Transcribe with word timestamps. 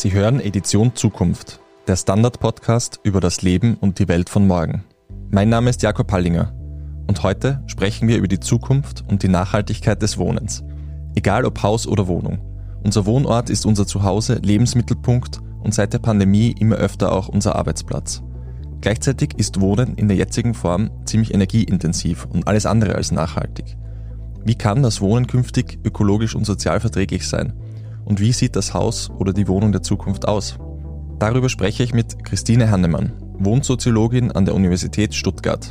Sie 0.00 0.14
hören 0.14 0.40
Edition 0.40 0.96
Zukunft, 0.96 1.60
der 1.86 1.94
Standard-Podcast 1.94 3.00
über 3.02 3.20
das 3.20 3.42
Leben 3.42 3.76
und 3.82 3.98
die 3.98 4.08
Welt 4.08 4.30
von 4.30 4.46
morgen. 4.46 4.82
Mein 5.30 5.50
Name 5.50 5.68
ist 5.68 5.82
Jakob 5.82 6.10
Hallinger 6.10 6.54
und 7.06 7.22
heute 7.22 7.62
sprechen 7.66 8.08
wir 8.08 8.16
über 8.16 8.26
die 8.26 8.40
Zukunft 8.40 9.04
und 9.06 9.22
die 9.22 9.28
Nachhaltigkeit 9.28 10.00
des 10.00 10.16
Wohnens. 10.16 10.64
Egal 11.16 11.44
ob 11.44 11.62
Haus 11.62 11.86
oder 11.86 12.08
Wohnung. 12.08 12.38
Unser 12.82 13.04
Wohnort 13.04 13.50
ist 13.50 13.66
unser 13.66 13.86
Zuhause, 13.86 14.36
Lebensmittelpunkt 14.36 15.40
und 15.62 15.74
seit 15.74 15.92
der 15.92 15.98
Pandemie 15.98 16.54
immer 16.58 16.76
öfter 16.76 17.12
auch 17.12 17.28
unser 17.28 17.56
Arbeitsplatz. 17.56 18.22
Gleichzeitig 18.80 19.34
ist 19.36 19.60
Wohnen 19.60 19.96
in 19.96 20.08
der 20.08 20.16
jetzigen 20.16 20.54
Form 20.54 20.88
ziemlich 21.04 21.34
energieintensiv 21.34 22.24
und 22.24 22.48
alles 22.48 22.64
andere 22.64 22.94
als 22.94 23.12
nachhaltig. 23.12 23.76
Wie 24.46 24.54
kann 24.54 24.82
das 24.82 25.02
Wohnen 25.02 25.26
künftig 25.26 25.78
ökologisch 25.84 26.34
und 26.34 26.46
sozial 26.46 26.80
verträglich 26.80 27.28
sein? 27.28 27.52
Und 28.04 28.20
wie 28.20 28.32
sieht 28.32 28.56
das 28.56 28.74
Haus 28.74 29.10
oder 29.10 29.32
die 29.32 29.48
Wohnung 29.48 29.72
der 29.72 29.82
Zukunft 29.82 30.26
aus? 30.26 30.58
Darüber 31.18 31.48
spreche 31.48 31.82
ich 31.82 31.92
mit 31.92 32.24
Christine 32.24 32.70
Hannemann, 32.70 33.12
Wohnsoziologin 33.38 34.32
an 34.32 34.46
der 34.46 34.54
Universität 34.54 35.14
Stuttgart. 35.14 35.70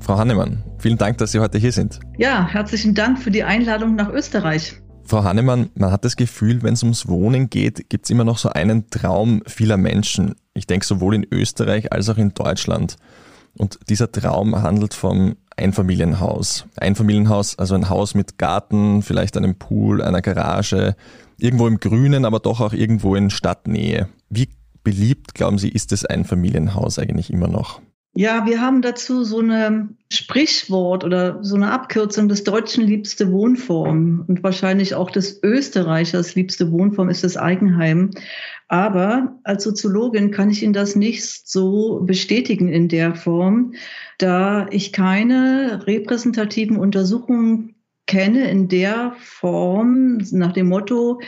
Frau 0.00 0.18
Hannemann, 0.18 0.64
vielen 0.78 0.98
Dank, 0.98 1.18
dass 1.18 1.32
Sie 1.32 1.40
heute 1.40 1.58
hier 1.58 1.72
sind. 1.72 2.00
Ja, 2.18 2.46
herzlichen 2.46 2.94
Dank 2.94 3.18
für 3.18 3.30
die 3.30 3.44
Einladung 3.44 3.94
nach 3.96 4.08
Österreich. 4.08 4.80
Frau 5.04 5.24
Hannemann, 5.24 5.70
man 5.74 5.90
hat 5.90 6.04
das 6.04 6.16
Gefühl, 6.16 6.62
wenn 6.62 6.74
es 6.74 6.82
ums 6.82 7.08
Wohnen 7.08 7.50
geht, 7.50 7.90
gibt 7.90 8.06
es 8.06 8.10
immer 8.10 8.24
noch 8.24 8.38
so 8.38 8.50
einen 8.50 8.90
Traum 8.90 9.42
vieler 9.46 9.76
Menschen. 9.76 10.36
Ich 10.54 10.66
denke 10.66 10.86
sowohl 10.86 11.14
in 11.14 11.26
Österreich 11.30 11.92
als 11.92 12.08
auch 12.08 12.16
in 12.16 12.32
Deutschland. 12.32 12.96
Und 13.58 13.78
dieser 13.88 14.12
Traum 14.12 14.62
handelt 14.62 14.94
vom 14.94 15.36
Einfamilienhaus. 15.56 16.66
Einfamilienhaus, 16.76 17.58
also 17.58 17.74
ein 17.74 17.88
Haus 17.88 18.14
mit 18.14 18.38
Garten, 18.38 19.02
vielleicht 19.02 19.36
einem 19.36 19.56
Pool, 19.56 20.00
einer 20.00 20.22
Garage, 20.22 20.94
irgendwo 21.42 21.66
im 21.66 21.78
Grünen, 21.78 22.24
aber 22.24 22.40
doch 22.40 22.60
auch 22.60 22.72
irgendwo 22.72 23.14
in 23.14 23.30
Stadtnähe. 23.30 24.08
Wie 24.28 24.48
beliebt, 24.82 25.34
glauben 25.34 25.58
Sie, 25.58 25.68
ist 25.68 25.92
das 25.92 26.04
Einfamilienhaus 26.04 26.98
eigentlich 26.98 27.30
immer 27.32 27.48
noch? 27.48 27.80
Ja, 28.12 28.44
wir 28.44 28.60
haben 28.60 28.82
dazu 28.82 29.22
so 29.22 29.38
eine 29.38 29.90
Sprichwort 30.10 31.04
oder 31.04 31.38
so 31.44 31.54
eine 31.54 31.70
Abkürzung 31.70 32.28
des 32.28 32.42
Deutschen 32.42 32.84
liebste 32.84 33.30
Wohnform 33.30 34.24
und 34.26 34.42
wahrscheinlich 34.42 34.96
auch 34.96 35.12
des 35.12 35.40
Österreichers 35.44 36.34
liebste 36.34 36.72
Wohnform 36.72 37.08
ist 37.08 37.22
das 37.22 37.36
Eigenheim. 37.36 38.10
Aber 38.66 39.38
als 39.44 39.62
Soziologin 39.62 40.32
kann 40.32 40.50
ich 40.50 40.64
Ihnen 40.64 40.72
das 40.72 40.96
nicht 40.96 41.48
so 41.48 42.00
bestätigen 42.02 42.68
in 42.68 42.88
der 42.88 43.14
Form, 43.14 43.74
da 44.18 44.66
ich 44.70 44.92
keine 44.92 45.86
repräsentativen 45.86 46.76
Untersuchungen 46.78 47.76
kenne 48.10 48.50
in 48.50 48.66
der 48.66 49.14
Form 49.20 50.18
nach 50.32 50.52
dem 50.52 50.66
Motto, 50.66 51.20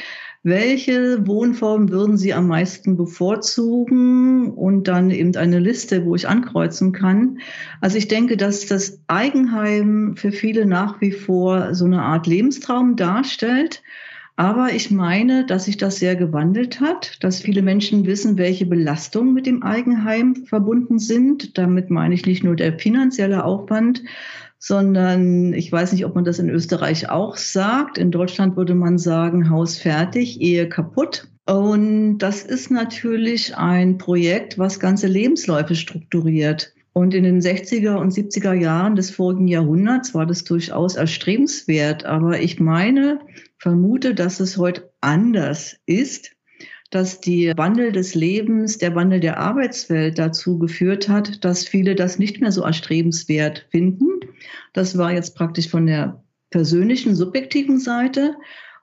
welche 0.43 1.25
Wohnform 1.29 1.91
würden 1.91 2.17
Sie 2.17 2.35
am 2.35 2.49
meisten 2.49 2.97
bevorzugen 2.97 4.53
und 4.53 4.89
dann 4.89 5.13
eben 5.13 5.37
eine 5.37 5.61
Liste, 5.61 6.05
wo 6.05 6.17
ich 6.17 6.27
ankreuzen 6.27 6.91
kann. 6.91 7.39
Also 7.81 7.99
ich 7.99 8.09
denke, 8.09 8.37
dass 8.37 8.67
das 8.67 8.99
Eigenheim 9.07 10.15
für 10.17 10.33
viele 10.33 10.67
nach 10.67 11.01
wie 11.01 11.13
vor 11.13 11.73
so 11.73 11.85
eine 11.85 12.03
Art 12.03 12.27
Lebenstraum 12.27 12.97
darstellt. 12.97 13.81
Aber 14.35 14.73
ich 14.73 14.91
meine, 14.91 15.47
dass 15.47 15.67
sich 15.67 15.77
das 15.77 15.99
sehr 15.99 16.17
gewandelt 16.17 16.81
hat, 16.81 17.23
dass 17.23 17.43
viele 17.43 17.63
Menschen 17.63 18.07
wissen, 18.07 18.39
welche 18.39 18.67
Belastungen 18.67 19.35
mit 19.35 19.47
dem 19.47 19.63
Eigenheim 19.63 20.35
verbunden 20.47 20.99
sind. 20.99 21.57
Damit 21.57 21.91
meine 21.91 22.17
ich 22.17 22.27
nicht 22.27 22.43
nur 22.43 22.57
der 22.57 22.77
finanzielle 22.77 23.45
Aufwand, 23.45 24.03
sondern 24.65 25.53
ich 25.55 25.73
weiß 25.73 25.93
nicht, 25.93 26.07
ob 26.07 26.15
man 26.15 26.23
das 26.23 26.39
in 26.39 26.49
Österreich 26.49 27.11
auch 27.11 27.37
sagt. 27.37 27.99
In 27.99 28.13
Deutschland 28.13 28.57
würde 28.57 28.77
man 28.77 28.97
sagen, 28.97 29.51
Haus 29.51 29.77
fertig, 29.77 30.41
Ehe 30.41 30.69
kaputt. 30.69 31.27
Und 31.47 32.19
das 32.19 32.45
ist 32.45 32.71
natürlich 32.71 33.57
ein 33.57 33.99
Projekt, 33.99 34.61
was 34.61 34.79
ganze 34.79 35.09
Lebensläufe 35.09 35.75
strukturiert. 35.75 36.73
Und 36.93 37.13
in 37.13 37.25
den 37.25 37.41
60er 37.41 37.97
und 37.97 38.13
70er 38.13 38.53
Jahren 38.53 38.95
des 38.95 39.11
vorigen 39.11 39.49
Jahrhunderts 39.49 40.15
war 40.15 40.27
das 40.27 40.45
durchaus 40.45 40.95
erstrebenswert. 40.95 42.05
Aber 42.05 42.39
ich 42.39 42.61
meine, 42.61 43.19
vermute, 43.59 44.15
dass 44.15 44.39
es 44.39 44.59
heute 44.59 44.93
anders 45.01 45.77
ist 45.87 46.37
dass 46.93 47.23
die 47.23 47.53
Wandel 47.57 47.91
des 47.91 48.15
Lebens, 48.15 48.77
der 48.77 48.95
Wandel 48.95 49.19
der 49.19 49.41
Arbeitswelt 49.41 50.19
dazu 50.19 50.59
geführt 50.59 51.09
hat, 51.09 51.43
dass 51.43 51.67
viele 51.67 51.95
das 51.95 52.19
nicht 52.19 52.41
mehr 52.41 52.53
so 52.53 52.63
erstrebenswert 52.63 53.67
finden. 53.71 54.09
Das 54.75 54.99
war 54.99 55.11
jetzt 55.11 55.35
praktisch 55.35 55.69
von 55.69 55.87
der 55.87 56.23
persönlichen, 56.51 57.17
subjektiven 57.17 57.81
Seite. 57.81 58.37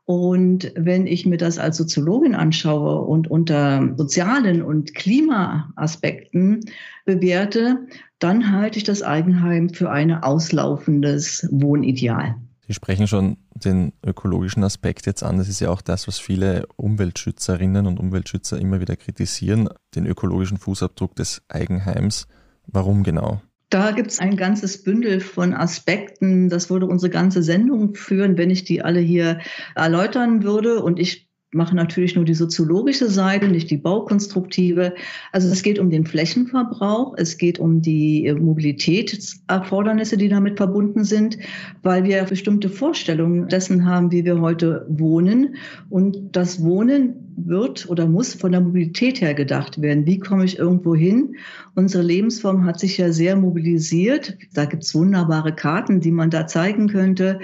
Und 0.06 0.74
wenn 0.75 1.06
ich 1.06 1.28
mir 1.28 1.38
das 1.38 1.59
als 1.59 1.78
Soziologin 1.78 2.34
anschaue 2.34 3.00
und 3.02 3.30
unter 3.30 3.94
sozialen 3.96 4.64
und 4.64 4.96
Klimaaspekten 4.96 6.62
bewerte, 7.06 7.86
dann 8.18 8.52
halte 8.52 8.80
ich 8.80 8.86
das 8.86 9.03
Eigenheim 9.03 9.69
für 9.69 9.92
ein 9.92 10.12
auslaufendes 10.12 11.48
Wohnideal. 11.52 12.38
Sie 12.69 12.75
sprechen 12.75 13.07
schon 13.07 13.38
den 13.56 13.94
ökologischen 14.06 14.63
Aspekt 14.63 15.07
jetzt 15.07 15.24
an. 15.24 15.40
Das 15.40 15.50
ist 15.50 15.59
ja 15.59 15.72
auch 15.72 15.81
das, 15.81 16.07
was 16.07 16.19
viele 16.19 16.68
Umweltschützerinnen 16.75 17.88
und 17.88 18.00
Umweltschützer 18.00 18.59
immer 18.59 18.80
wieder 18.80 18.96
kritisieren, 18.96 19.69
den 19.96 20.06
ökologischen 20.06 20.59
Fußabdruck 20.59 21.16
des 21.16 21.41
Eigenheims. 21.50 22.28
Warum 22.68 23.02
genau? 23.02 23.41
Da 23.72 23.90
gibt 23.90 24.12
es 24.12 24.19
ein 24.19 24.38
ganzes 24.38 24.84
Bündel 24.84 25.19
von 25.19 25.56
Aspekten. 25.56 26.50
Das 26.50 26.69
würde 26.69 26.85
unsere 26.85 27.09
ganze 27.09 27.41
Sendung 27.41 27.96
führen, 27.96 28.38
wenn 28.38 28.52
ich 28.52 28.66
die 28.66 28.84
alle 28.84 29.00
hier 29.00 29.40
erläutern 29.74 30.44
würde. 30.44 30.84
Und 30.84 31.00
ich 31.00 31.29
mache 31.52 31.76
natürlich 31.76 32.16
nur 32.16 32.26
die 32.26 32.36
soziologische 32.36 33.10
Seite, 33.10 33.48
nicht 33.48 33.72
die 33.72 33.78
baukonstruktive. 33.78 34.94
Also 35.32 35.50
es 35.50 35.64
geht 35.64 35.80
um 35.80 35.90
den 35.90 36.06
Flächenverbrauch, 36.06 37.16
es 37.18 37.38
geht 37.38 37.60
um 37.60 37.82
die 37.82 38.32
Mobilitätserfordernisse, 38.34 40.18
die 40.18 40.30
damit 40.30 40.58
verbunden 40.58 41.04
sind, 41.04 41.38
weil 41.82 42.04
wir 42.04 42.24
bestimmte 42.24 42.70
Vorstellungen 42.70 43.48
dessen 43.48 43.86
haben, 43.86 44.12
wie 44.12 44.26
wir 44.26 44.40
heute 44.42 44.86
wohnen. 44.90 45.56
Und 45.90 46.36
das 46.36 46.64
Wohnen 46.64 47.29
wird 47.46 47.90
oder 47.90 48.08
muss 48.08 48.34
von 48.34 48.52
der 48.52 48.62
Mobilität 48.62 49.22
her 49.22 49.34
gedacht 49.34 49.82
werden. 49.82 50.06
Wie 50.06 50.20
komme 50.20 50.46
ich 50.46 50.60
irgendwo 50.60 50.96
hin? 50.96 51.36
Unsere 51.76 52.04
Lebensform 52.04 52.66
hat 52.66 52.80
sich 52.80 52.98
ja 52.98 53.12
sehr 53.12 53.36
mobilisiert. 53.36 54.38
Da 54.54 54.66
gibt 54.66 54.84
es 54.84 54.96
wunderbare 54.96 55.54
Karten, 55.54 56.00
die 56.00 56.12
man 56.12 56.30
da 56.30 56.48
zeigen 56.48 56.88
könnte 56.88 57.40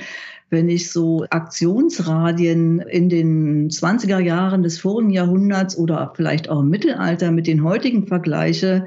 wenn 0.49 0.69
ich 0.69 0.91
so 0.91 1.25
Aktionsradien 1.31 2.79
in 2.79 3.09
den 3.09 3.69
20er 3.69 4.19
Jahren 4.19 4.63
des 4.63 4.79
vorigen 4.79 5.09
Jahrhunderts 5.09 5.77
oder 5.77 6.13
vielleicht 6.15 6.49
auch 6.49 6.61
im 6.61 6.69
Mittelalter 6.69 7.31
mit 7.31 7.47
den 7.47 7.63
heutigen 7.63 8.07
vergleiche, 8.07 8.85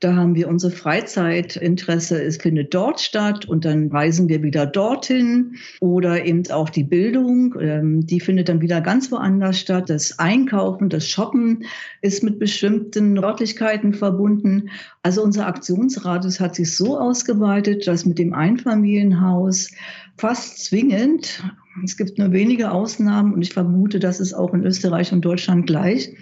da 0.00 0.14
haben 0.14 0.36
wir 0.36 0.48
unsere 0.48 0.72
Freizeitinteresse, 0.72 2.22
es 2.22 2.36
findet 2.36 2.72
dort 2.72 3.00
statt 3.00 3.46
und 3.46 3.64
dann 3.64 3.88
reisen 3.88 4.28
wir 4.28 4.42
wieder 4.44 4.64
dorthin. 4.64 5.56
Oder 5.80 6.24
eben 6.24 6.48
auch 6.50 6.68
die 6.68 6.84
Bildung, 6.84 7.56
ähm, 7.60 8.06
die 8.06 8.20
findet 8.20 8.48
dann 8.48 8.60
wieder 8.60 8.80
ganz 8.80 9.10
woanders 9.10 9.58
statt. 9.58 9.90
Das 9.90 10.18
Einkaufen, 10.20 10.88
das 10.88 11.08
Shoppen 11.08 11.64
ist 12.00 12.22
mit 12.22 12.38
bestimmten 12.38 13.18
Örtlichkeiten 13.18 13.92
verbunden. 13.92 14.70
Also 15.02 15.22
unser 15.22 15.48
Aktionsradius 15.48 16.38
hat 16.38 16.54
sich 16.54 16.76
so 16.76 16.98
ausgeweitet, 16.98 17.88
dass 17.88 18.06
mit 18.06 18.18
dem 18.18 18.34
Einfamilienhaus 18.34 19.72
fast 20.16 20.64
zwingend 20.64 21.42
es 21.84 21.96
gibt 21.96 22.18
nur 22.18 22.32
wenige 22.32 22.70
Ausnahmen 22.70 23.34
und 23.34 23.42
ich 23.42 23.52
vermute, 23.52 23.98
dass 23.98 24.20
es 24.20 24.34
auch 24.34 24.54
in 24.54 24.64
Österreich 24.64 25.12
und 25.12 25.24
Deutschland 25.24 25.66
gleich 25.66 26.12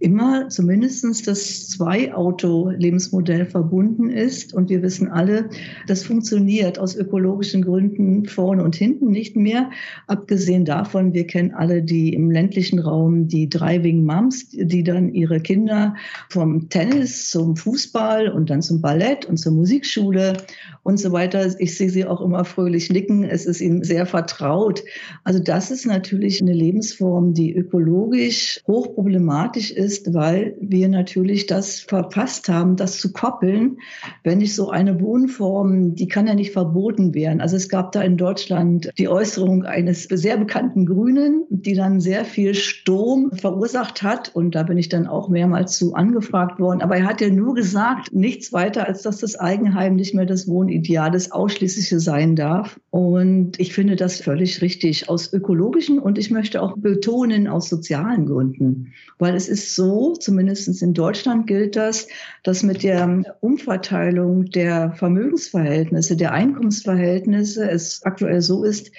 immer 0.00 0.48
zumindest 0.48 1.26
das 1.26 1.68
Zwei-Auto-Lebensmodell 1.68 3.46
verbunden 3.46 4.10
ist. 4.10 4.54
Und 4.54 4.70
wir 4.70 4.82
wissen 4.82 5.08
alle, 5.08 5.48
das 5.86 6.04
funktioniert 6.04 6.78
aus 6.78 6.96
ökologischen 6.96 7.62
Gründen 7.62 8.26
vorne 8.26 8.62
und 8.62 8.76
hinten 8.76 9.10
nicht 9.10 9.36
mehr. 9.36 9.70
Abgesehen 10.06 10.64
davon, 10.64 11.12
wir 11.12 11.26
kennen 11.26 11.52
alle 11.52 11.82
die 11.82 12.12
im 12.14 12.30
ländlichen 12.30 12.78
Raum 12.78 13.28
die 13.28 13.48
Driving 13.48 14.04
Moms, 14.04 14.48
die 14.50 14.84
dann 14.84 15.12
ihre 15.12 15.40
Kinder 15.40 15.94
vom 16.28 16.68
Tennis 16.68 17.30
zum 17.30 17.56
Fußball 17.56 18.28
und 18.28 18.50
dann 18.50 18.62
zum 18.62 18.80
Ballett 18.80 19.26
und 19.26 19.36
zur 19.36 19.52
Musikschule 19.52 20.38
und 20.82 20.98
so 20.98 21.12
weiter. 21.12 21.48
Ich 21.58 21.76
sehe 21.76 21.90
sie 21.90 22.04
auch 22.04 22.20
immer 22.20 22.44
fröhlich 22.44 22.90
nicken. 22.90 23.24
Es 23.24 23.46
ist 23.46 23.60
ihnen 23.60 23.84
sehr 23.84 24.06
vertraut. 24.06 24.82
Also 25.24 25.38
das 25.38 25.70
ist 25.70 25.86
natürlich 25.86 26.40
eine 26.40 26.52
Lebensform, 26.52 27.34
die 27.34 27.54
ökologisch 27.54 28.60
hochproblematisch 28.66 29.70
ist, 29.70 30.12
weil 30.14 30.56
wir 30.60 30.88
natürlich 30.88 31.46
das 31.46 31.80
verpasst 31.80 32.48
haben, 32.48 32.76
das 32.76 32.98
zu 32.98 33.12
koppeln. 33.12 33.78
Wenn 34.22 34.40
ich 34.40 34.54
so 34.54 34.70
eine 34.70 35.00
Wohnform, 35.00 35.94
die 35.94 36.08
kann 36.08 36.26
ja 36.26 36.34
nicht 36.34 36.52
verboten 36.52 37.14
werden. 37.14 37.40
Also 37.40 37.56
es 37.56 37.68
gab 37.68 37.92
da 37.92 38.02
in 38.02 38.16
Deutschland 38.16 38.90
die 38.98 39.08
Äußerung 39.08 39.64
eines 39.64 40.04
sehr 40.04 40.36
bekannten 40.36 40.86
Grünen, 40.86 41.44
die 41.48 41.74
dann 41.74 42.00
sehr 42.00 42.24
viel 42.24 42.54
Sturm 42.54 43.30
verursacht 43.32 44.02
hat. 44.02 44.34
Und 44.34 44.54
da 44.54 44.62
bin 44.62 44.78
ich 44.78 44.88
dann 44.88 45.06
auch 45.06 45.28
mehrmals 45.28 45.78
zu 45.78 45.94
angefragt 45.94 46.60
worden. 46.60 46.82
Aber 46.82 46.96
er 46.96 47.06
hat 47.06 47.20
ja 47.20 47.30
nur 47.30 47.54
gesagt, 47.54 48.12
nichts 48.12 48.52
weiter, 48.52 48.86
als 48.86 49.02
dass 49.02 49.18
das 49.18 49.36
Eigenheim 49.36 49.96
nicht 49.96 50.14
mehr 50.14 50.26
das 50.26 50.48
Wohnideal, 50.48 51.10
das 51.10 51.32
Ausschließliche 51.32 52.00
sein 52.00 52.36
darf. 52.36 52.78
Und 52.90 53.58
ich 53.58 53.72
finde 53.72 53.96
das 53.96 54.20
völlig 54.20 54.62
richtig 54.62 54.83
wichtig 54.84 55.08
aus 55.08 55.32
ökologischen 55.32 55.98
und 55.98 56.18
ich 56.18 56.30
möchte 56.30 56.60
auch 56.60 56.76
betonen 56.76 57.48
aus 57.48 57.70
sozialen 57.70 58.26
Gründen. 58.26 58.92
Weil 59.18 59.34
es 59.34 59.48
ist 59.48 59.74
so, 59.74 60.12
zumindest 60.12 60.82
in 60.82 60.92
Deutschland 60.92 61.46
gilt 61.46 61.74
das, 61.74 62.06
dass 62.42 62.62
mit 62.62 62.82
der 62.82 63.36
Umverteilung 63.40 64.44
der 64.44 64.92
Vermögensverhältnisse, 64.92 66.16
der 66.16 66.32
Einkommensverhältnisse 66.32 67.68
es 67.68 68.02
aktuell 68.04 68.42
so 68.42 68.62
ist, 68.62 68.92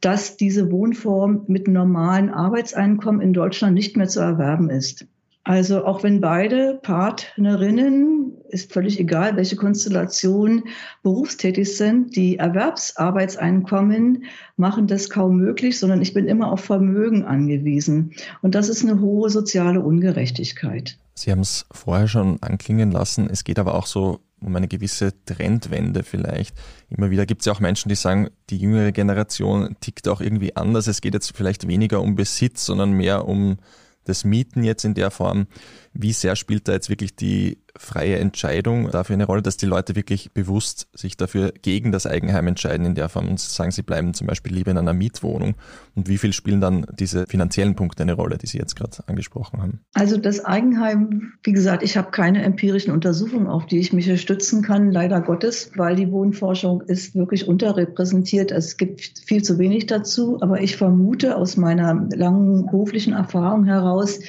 dass 0.00 0.36
diese 0.36 0.72
Wohnform 0.72 1.44
mit 1.46 1.68
normalen 1.68 2.30
Arbeitseinkommen 2.30 3.20
in 3.20 3.32
Deutschland 3.32 3.74
nicht 3.74 3.96
mehr 3.96 4.08
zu 4.08 4.20
erwerben 4.20 4.70
ist. 4.70 5.06
Also 5.44 5.84
auch 5.84 6.02
wenn 6.02 6.20
beide 6.20 6.80
Partnerinnen, 6.82 8.27
ist 8.48 8.72
völlig 8.72 8.98
egal, 8.98 9.36
welche 9.36 9.56
Konstellation 9.56 10.64
berufstätig 11.02 11.76
sind, 11.76 12.16
die 12.16 12.38
Erwerbsarbeitseinkommen 12.38 14.24
machen 14.56 14.86
das 14.86 15.10
kaum 15.10 15.36
möglich, 15.36 15.78
sondern 15.78 16.02
ich 16.02 16.14
bin 16.14 16.26
immer 16.26 16.52
auf 16.52 16.60
Vermögen 16.60 17.24
angewiesen. 17.24 18.12
Und 18.42 18.54
das 18.54 18.68
ist 18.68 18.82
eine 18.82 19.00
hohe 19.00 19.30
soziale 19.30 19.80
Ungerechtigkeit. 19.80 20.98
Sie 21.14 21.30
haben 21.30 21.40
es 21.40 21.66
vorher 21.72 22.08
schon 22.08 22.40
anklingen 22.42 22.92
lassen. 22.92 23.28
Es 23.30 23.44
geht 23.44 23.58
aber 23.58 23.74
auch 23.74 23.86
so 23.86 24.20
um 24.40 24.54
eine 24.54 24.68
gewisse 24.68 25.12
Trendwende 25.24 26.04
vielleicht. 26.04 26.54
Immer 26.90 27.10
wieder 27.10 27.26
gibt 27.26 27.42
es 27.42 27.46
ja 27.46 27.52
auch 27.52 27.60
Menschen, 27.60 27.88
die 27.88 27.96
sagen, 27.96 28.28
die 28.50 28.58
jüngere 28.58 28.92
Generation 28.92 29.76
tickt 29.80 30.06
auch 30.06 30.20
irgendwie 30.20 30.54
anders. 30.54 30.86
Es 30.86 31.00
geht 31.00 31.14
jetzt 31.14 31.36
vielleicht 31.36 31.66
weniger 31.66 32.00
um 32.00 32.14
Besitz, 32.14 32.64
sondern 32.64 32.92
mehr 32.92 33.26
um 33.26 33.58
das 34.04 34.24
Mieten 34.24 34.64
jetzt 34.64 34.84
in 34.84 34.94
der 34.94 35.10
Form, 35.10 35.46
wie 35.98 36.12
sehr 36.12 36.36
spielt 36.36 36.68
da 36.68 36.72
jetzt 36.72 36.88
wirklich 36.88 37.16
die 37.16 37.58
freie 37.76 38.18
Entscheidung 38.18 38.90
dafür 38.90 39.14
eine 39.14 39.26
Rolle, 39.26 39.42
dass 39.42 39.56
die 39.56 39.66
Leute 39.66 39.96
wirklich 39.96 40.32
bewusst 40.32 40.88
sich 40.94 41.16
dafür 41.16 41.52
gegen 41.60 41.90
das 41.90 42.06
Eigenheim 42.06 42.46
entscheiden 42.46 42.86
in 42.86 42.94
der 42.94 43.08
Form 43.08 43.28
und 43.28 43.40
sagen, 43.40 43.72
sie 43.72 43.82
bleiben 43.82 44.14
zum 44.14 44.28
Beispiel 44.28 44.54
lieber 44.54 44.70
in 44.70 44.78
einer 44.78 44.92
Mietwohnung? 44.92 45.56
Und 45.96 46.08
wie 46.08 46.18
viel 46.18 46.32
spielen 46.32 46.60
dann 46.60 46.86
diese 46.98 47.26
finanziellen 47.26 47.74
Punkte 47.74 48.04
eine 48.04 48.12
Rolle, 48.12 48.38
die 48.38 48.46
Sie 48.46 48.58
jetzt 48.58 48.76
gerade 48.76 48.96
angesprochen 49.06 49.60
haben? 49.60 49.80
Also 49.92 50.18
das 50.18 50.44
Eigenheim, 50.44 51.32
wie 51.42 51.52
gesagt, 51.52 51.82
ich 51.82 51.96
habe 51.96 52.12
keine 52.12 52.42
empirischen 52.42 52.92
Untersuchungen, 52.92 53.48
auf 53.48 53.66
die 53.66 53.80
ich 53.80 53.92
mich 53.92 54.20
stützen 54.20 54.62
kann, 54.62 54.92
leider 54.92 55.20
Gottes, 55.20 55.72
weil 55.74 55.96
die 55.96 56.12
Wohnforschung 56.12 56.82
ist 56.82 57.16
wirklich 57.16 57.48
unterrepräsentiert. 57.48 58.52
Es 58.52 58.76
gibt 58.76 59.20
viel 59.26 59.42
zu 59.42 59.58
wenig 59.58 59.86
dazu, 59.86 60.38
aber 60.40 60.60
ich 60.60 60.76
vermute 60.76 61.36
aus 61.36 61.56
meiner 61.56 62.06
langen 62.14 62.66
beruflichen 62.66 63.14
Erfahrung 63.14 63.64
heraus, 63.64 64.20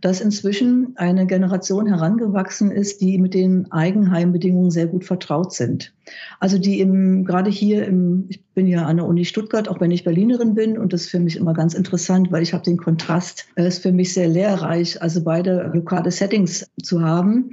dass 0.00 0.20
inzwischen 0.20 0.92
eine 0.96 1.26
Generation 1.26 1.86
herangewachsen 1.86 2.70
ist, 2.70 3.00
die 3.00 3.18
mit 3.18 3.34
den 3.34 3.70
Eigenheimbedingungen 3.70 4.70
sehr 4.70 4.86
gut 4.86 5.04
vertraut 5.04 5.52
sind. 5.52 5.92
Also 6.38 6.58
die 6.58 6.80
im, 6.80 7.24
gerade 7.24 7.50
hier 7.50 7.84
im, 7.86 8.26
ich 8.28 8.42
bin 8.54 8.66
ja 8.66 8.86
an 8.86 8.96
der 8.96 9.06
Uni 9.06 9.24
Stuttgart, 9.24 9.68
auch 9.68 9.80
wenn 9.80 9.90
ich 9.90 10.04
Berlinerin 10.04 10.54
bin, 10.54 10.78
und 10.78 10.92
das 10.92 11.02
ist 11.02 11.10
für 11.10 11.20
mich 11.20 11.36
immer 11.36 11.54
ganz 11.54 11.74
interessant, 11.74 12.32
weil 12.32 12.42
ich 12.42 12.52
habe 12.52 12.64
den 12.64 12.78
Kontrast, 12.78 13.46
es 13.54 13.76
ist 13.76 13.82
für 13.82 13.92
mich 13.92 14.14
sehr 14.14 14.28
lehrreich, 14.28 15.00
also 15.02 15.22
beide 15.22 15.70
lokale 15.74 16.10
Settings 16.10 16.70
zu 16.82 17.02
haben. 17.02 17.50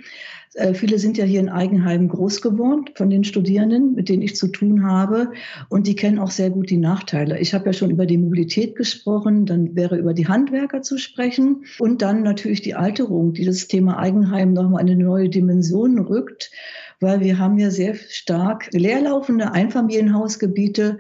Äh, 0.54 0.74
viele 0.74 1.00
sind 1.00 1.18
ja 1.18 1.26
hier 1.26 1.40
in 1.40 1.50
Eigenheim 1.50 2.08
groß 2.08 2.42
geworden 2.42 2.86
von 2.96 3.10
den 3.10 3.24
Studierenden, 3.24 3.94
mit 3.94 4.10
denen 4.10 4.22
ich 4.22 4.36
zu 4.36 4.48
tun 4.48 4.86
habe. 4.86 5.32
Und 5.70 5.88
die 5.88 5.96
kennen 5.96 6.20
auch 6.20 6.32
sehr 6.32 6.50
gut 6.50 6.70
die 6.70 6.78
Nachteile. 6.78 7.40
Ich 7.40 7.54
habe 7.54 7.68
ja 7.68 7.74
schon 7.74 7.92
über 7.92 8.06
die 8.06 8.18
Mobilität 8.18 8.76
gesprochen, 8.76 9.46
dann 9.46 9.76
wäre 9.76 9.98
über 9.98 10.14
die 10.14 10.28
Handwerker 10.28 10.82
zu 10.82 10.98
sprechen 10.98 11.66
und 11.80 12.02
dann 12.02 12.24
natürlich 12.24 12.62
die 12.62 12.76
Alterung, 12.76 13.34
die 13.34 13.46
das 13.46 13.68
Thema 13.68 14.00
Eigenheim 14.00 14.54
nochmal 14.54 14.82
eine 14.82 14.96
neue 14.96 15.30
Dimension 15.30 16.00
rückt, 16.00 16.52
weil 17.00 17.20
wir 17.20 17.38
haben 17.38 17.58
ja 17.58 17.70
sehr 17.70 17.96
stark 17.96 18.70
leerlaufende 18.72 19.52
Einfamilienhausgebiete 19.52 20.98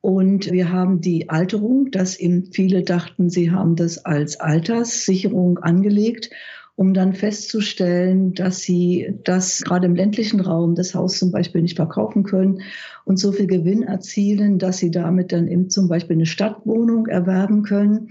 und 0.00 0.50
wir 0.52 0.70
haben 0.70 1.00
die 1.00 1.28
Alterung, 1.28 1.90
dass 1.90 2.18
eben 2.18 2.52
viele 2.52 2.82
dachten, 2.82 3.30
sie 3.30 3.50
haben 3.50 3.74
das 3.74 4.04
als 4.04 4.38
Alterssicherung 4.38 5.58
angelegt 5.58 6.30
um 6.78 6.94
dann 6.94 7.12
festzustellen, 7.12 8.34
dass 8.34 8.60
sie 8.60 9.12
das 9.24 9.62
gerade 9.64 9.86
im 9.86 9.96
ländlichen 9.96 10.38
Raum, 10.38 10.76
das 10.76 10.94
Haus 10.94 11.18
zum 11.18 11.32
Beispiel 11.32 11.60
nicht 11.60 11.74
verkaufen 11.74 12.22
können 12.22 12.62
und 13.04 13.18
so 13.18 13.32
viel 13.32 13.48
Gewinn 13.48 13.82
erzielen, 13.82 14.60
dass 14.60 14.78
sie 14.78 14.92
damit 14.92 15.32
dann 15.32 15.48
eben 15.48 15.70
zum 15.70 15.88
Beispiel 15.88 16.14
eine 16.14 16.26
Stadtwohnung 16.26 17.08
erwerben 17.08 17.64
können, 17.64 18.10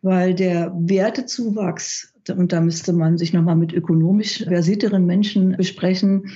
weil 0.00 0.34
der 0.34 0.72
Wertezuwachs, 0.74 2.14
und 2.34 2.50
da 2.54 2.62
müsste 2.62 2.94
man 2.94 3.18
sich 3.18 3.34
nochmal 3.34 3.56
mit 3.56 3.74
ökonomisch 3.74 4.42
versierteren 4.42 5.04
Menschen 5.04 5.54
besprechen, 5.58 6.30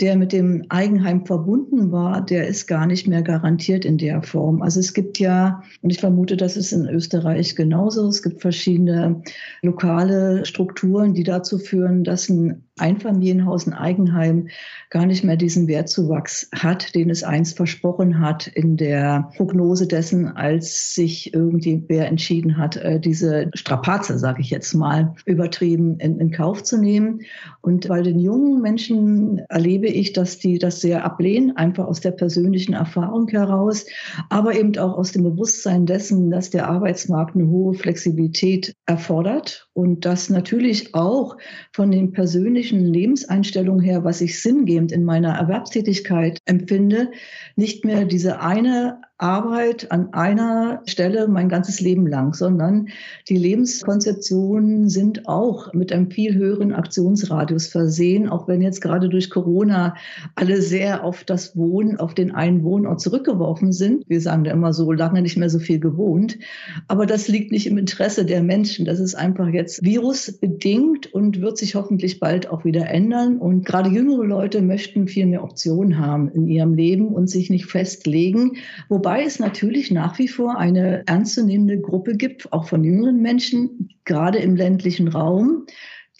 der 0.00 0.16
mit 0.16 0.32
dem 0.32 0.64
Eigenheim 0.70 1.24
verbunden 1.24 1.92
war, 1.92 2.24
der 2.24 2.48
ist 2.48 2.66
gar 2.66 2.86
nicht 2.86 3.06
mehr 3.06 3.22
garantiert 3.22 3.84
in 3.84 3.98
der 3.98 4.22
Form. 4.22 4.60
Also 4.60 4.80
es 4.80 4.92
gibt 4.92 5.18
ja, 5.18 5.62
und 5.82 5.90
ich 5.90 6.00
vermute, 6.00 6.36
das 6.36 6.56
ist 6.56 6.72
in 6.72 6.88
Österreich 6.88 7.54
genauso, 7.54 8.08
es 8.08 8.22
gibt 8.22 8.40
verschiedene 8.40 9.22
lokale 9.62 10.44
Strukturen, 10.46 11.14
die 11.14 11.22
dazu 11.22 11.58
führen, 11.58 12.02
dass 12.02 12.28
ein 12.28 12.64
Einfamilienhaus, 12.76 13.68
ein 13.68 13.72
Eigenheim 13.72 14.48
gar 14.90 15.06
nicht 15.06 15.22
mehr 15.22 15.36
diesen 15.36 15.68
Wertzuwachs 15.68 16.48
hat, 16.52 16.94
den 16.96 17.08
es 17.08 17.22
einst 17.22 17.56
versprochen 17.56 18.18
hat 18.18 18.48
in 18.48 18.76
der 18.76 19.30
Prognose 19.36 19.86
dessen, 19.86 20.26
als 20.26 20.94
sich 20.94 21.32
irgendwie 21.32 21.84
wer 21.86 22.08
entschieden 22.08 22.56
hat, 22.56 22.76
äh, 22.76 22.98
diese 22.98 23.50
Strapaze, 23.54 24.18
sage 24.18 24.40
ich 24.40 24.50
jetzt 24.50 24.74
mal, 24.74 25.14
übertrieben 25.24 25.98
in, 26.00 26.18
in 26.18 26.32
Kauf 26.32 26.64
zu 26.64 26.76
nehmen. 26.76 27.20
Und 27.60 27.86
bei 27.86 28.02
den 28.02 28.18
jungen 28.18 28.60
Menschen 28.60 29.38
erlebe 29.48 29.86
ich, 29.86 30.12
dass 30.12 30.38
die 30.38 30.58
das 30.58 30.80
sehr 30.80 31.04
ablehnen, 31.04 31.56
einfach 31.56 31.86
aus 31.86 32.00
der 32.00 32.12
persönlichen 32.12 32.74
Erfahrung 32.74 33.28
heraus, 33.28 33.86
aber 34.30 34.56
eben 34.56 34.76
auch 34.78 34.98
aus 34.98 35.12
dem 35.12 35.22
Bewusstsein 35.22 35.86
dessen, 35.86 36.30
dass 36.30 36.50
der 36.50 36.68
Arbeitsmarkt 36.68 37.36
eine 37.36 37.46
hohe 37.46 37.74
Flexibilität 37.74 38.74
erfordert 38.86 39.68
und 39.74 40.04
das 40.04 40.28
natürlich 40.28 40.94
auch 40.94 41.36
von 41.72 41.92
den 41.92 42.12
persönlichen 42.12 42.63
Lebenseinstellungen 42.72 43.82
her, 43.84 44.04
was 44.04 44.20
ich 44.20 44.40
sinngebend 44.40 44.92
in 44.92 45.04
meiner 45.04 45.34
Erwerbstätigkeit 45.34 46.38
empfinde, 46.44 47.10
nicht 47.56 47.84
mehr 47.84 48.04
diese 48.04 48.40
eine 48.40 49.00
Arbeit 49.24 49.90
an 49.90 50.12
einer 50.12 50.82
Stelle 50.84 51.28
mein 51.28 51.48
ganzes 51.48 51.80
Leben 51.80 52.06
lang, 52.06 52.34
sondern 52.34 52.88
die 53.26 53.38
Lebenskonzeptionen 53.38 54.90
sind 54.90 55.26
auch 55.26 55.72
mit 55.72 55.92
einem 55.92 56.10
viel 56.10 56.34
höheren 56.34 56.74
Aktionsradius 56.74 57.68
versehen, 57.68 58.28
auch 58.28 58.48
wenn 58.48 58.60
jetzt 58.60 58.82
gerade 58.82 59.08
durch 59.08 59.30
Corona 59.30 59.96
alle 60.34 60.60
sehr 60.60 61.04
auf 61.04 61.24
das 61.24 61.56
Wohnen, 61.56 61.98
auf 61.98 62.12
den 62.12 62.34
einen 62.34 62.64
Wohnort 62.64 63.00
zurückgeworfen 63.00 63.72
sind. 63.72 64.04
Wir 64.08 64.20
sagen 64.20 64.44
da 64.44 64.50
immer 64.50 64.74
so 64.74 64.92
lange 64.92 65.22
nicht 65.22 65.38
mehr 65.38 65.48
so 65.48 65.58
viel 65.58 65.80
gewohnt. 65.80 66.38
Aber 66.86 67.06
das 67.06 67.26
liegt 67.26 67.50
nicht 67.50 67.66
im 67.66 67.78
Interesse 67.78 68.26
der 68.26 68.42
Menschen. 68.42 68.84
Das 68.84 69.00
ist 69.00 69.14
einfach 69.14 69.48
jetzt 69.48 69.82
virusbedingt 69.82 71.14
und 71.14 71.40
wird 71.40 71.56
sich 71.56 71.76
hoffentlich 71.76 72.20
bald 72.20 72.50
auch 72.50 72.66
wieder 72.66 72.90
ändern. 72.90 73.38
Und 73.38 73.64
gerade 73.64 73.88
jüngere 73.88 74.24
Leute 74.24 74.60
möchten 74.60 75.08
viel 75.08 75.24
mehr 75.24 75.44
Optionen 75.44 75.98
haben 75.98 76.28
in 76.28 76.46
ihrem 76.46 76.74
Leben 76.74 77.08
und 77.08 77.30
sich 77.30 77.48
nicht 77.48 77.64
festlegen. 77.64 78.58
Wobei 78.90 79.13
Wobei 79.14 79.26
es 79.26 79.38
natürlich 79.38 79.92
nach 79.92 80.18
wie 80.18 80.26
vor 80.26 80.58
eine 80.58 81.06
ernstzunehmende 81.06 81.80
Gruppe 81.80 82.16
gibt, 82.16 82.52
auch 82.52 82.66
von 82.66 82.82
jüngeren 82.82 83.22
Menschen, 83.22 83.90
gerade 84.04 84.38
im 84.38 84.56
ländlichen 84.56 85.06
Raum, 85.06 85.66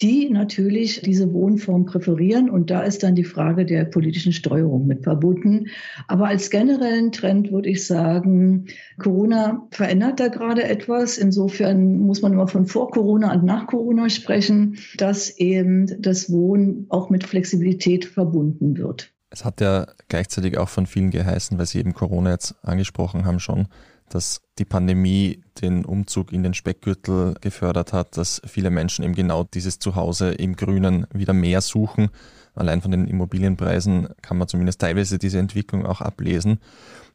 die 0.01 0.29
natürlich 0.29 1.01
diese 1.01 1.33
Wohnform 1.33 1.83
präferieren. 1.83 2.49
Und 2.49 2.69
da 2.69 2.83
ist 2.83 3.03
dann 3.03 3.13
die 3.13 3.25
Frage 3.25 3.65
der 3.65 3.83
politischen 3.83 4.31
Steuerung 4.31 4.87
mit 4.87 5.03
verbunden. 5.03 5.65
Aber 6.07 6.27
als 6.27 6.49
generellen 6.49 7.11
Trend 7.11 7.51
würde 7.51 7.67
ich 7.67 7.85
sagen, 7.85 8.67
Corona 8.97 9.67
verändert 9.71 10.21
da 10.21 10.29
gerade 10.29 10.63
etwas. 10.63 11.17
Insofern 11.17 11.97
muss 11.97 12.21
man 12.21 12.31
immer 12.31 12.47
von 12.47 12.65
vor 12.65 12.91
Corona 12.91 13.33
und 13.33 13.43
nach 13.43 13.67
Corona 13.67 14.07
sprechen, 14.07 14.77
dass 14.95 15.37
eben 15.37 16.01
das 16.01 16.31
Wohnen 16.31 16.85
auch 16.87 17.09
mit 17.09 17.25
Flexibilität 17.25 18.05
verbunden 18.05 18.77
wird. 18.77 19.14
Es 19.35 19.43
hat 19.43 19.59
ja 19.59 19.85
gleichzeitig 20.07 20.57
auch 20.57 20.69
von 20.69 20.85
vielen 20.85 21.11
geheißen, 21.11 21.57
weil 21.57 21.65
Sie 21.65 21.79
eben 21.79 21.93
Corona 21.93 22.31
jetzt 22.31 22.55
angesprochen 22.63 23.25
haben 23.25 23.41
schon, 23.41 23.67
dass 24.07 24.41
die 24.59 24.63
Pandemie 24.63 25.43
den 25.61 25.83
Umzug 25.83 26.31
in 26.31 26.41
den 26.41 26.53
Speckgürtel 26.53 27.35
gefördert 27.41 27.91
hat, 27.91 28.15
dass 28.15 28.41
viele 28.45 28.69
Menschen 28.69 29.03
eben 29.03 29.13
genau 29.13 29.43
dieses 29.43 29.79
Zuhause 29.79 30.31
im 30.31 30.55
Grünen 30.55 31.05
wieder 31.11 31.33
mehr 31.33 31.59
suchen. 31.59 32.11
Allein 32.53 32.81
von 32.81 32.91
den 32.91 33.07
Immobilienpreisen 33.07 34.07
kann 34.21 34.37
man 34.37 34.47
zumindest 34.47 34.79
teilweise 34.79 35.17
diese 35.17 35.39
Entwicklung 35.39 35.85
auch 35.85 35.99
ablesen. 35.99 36.59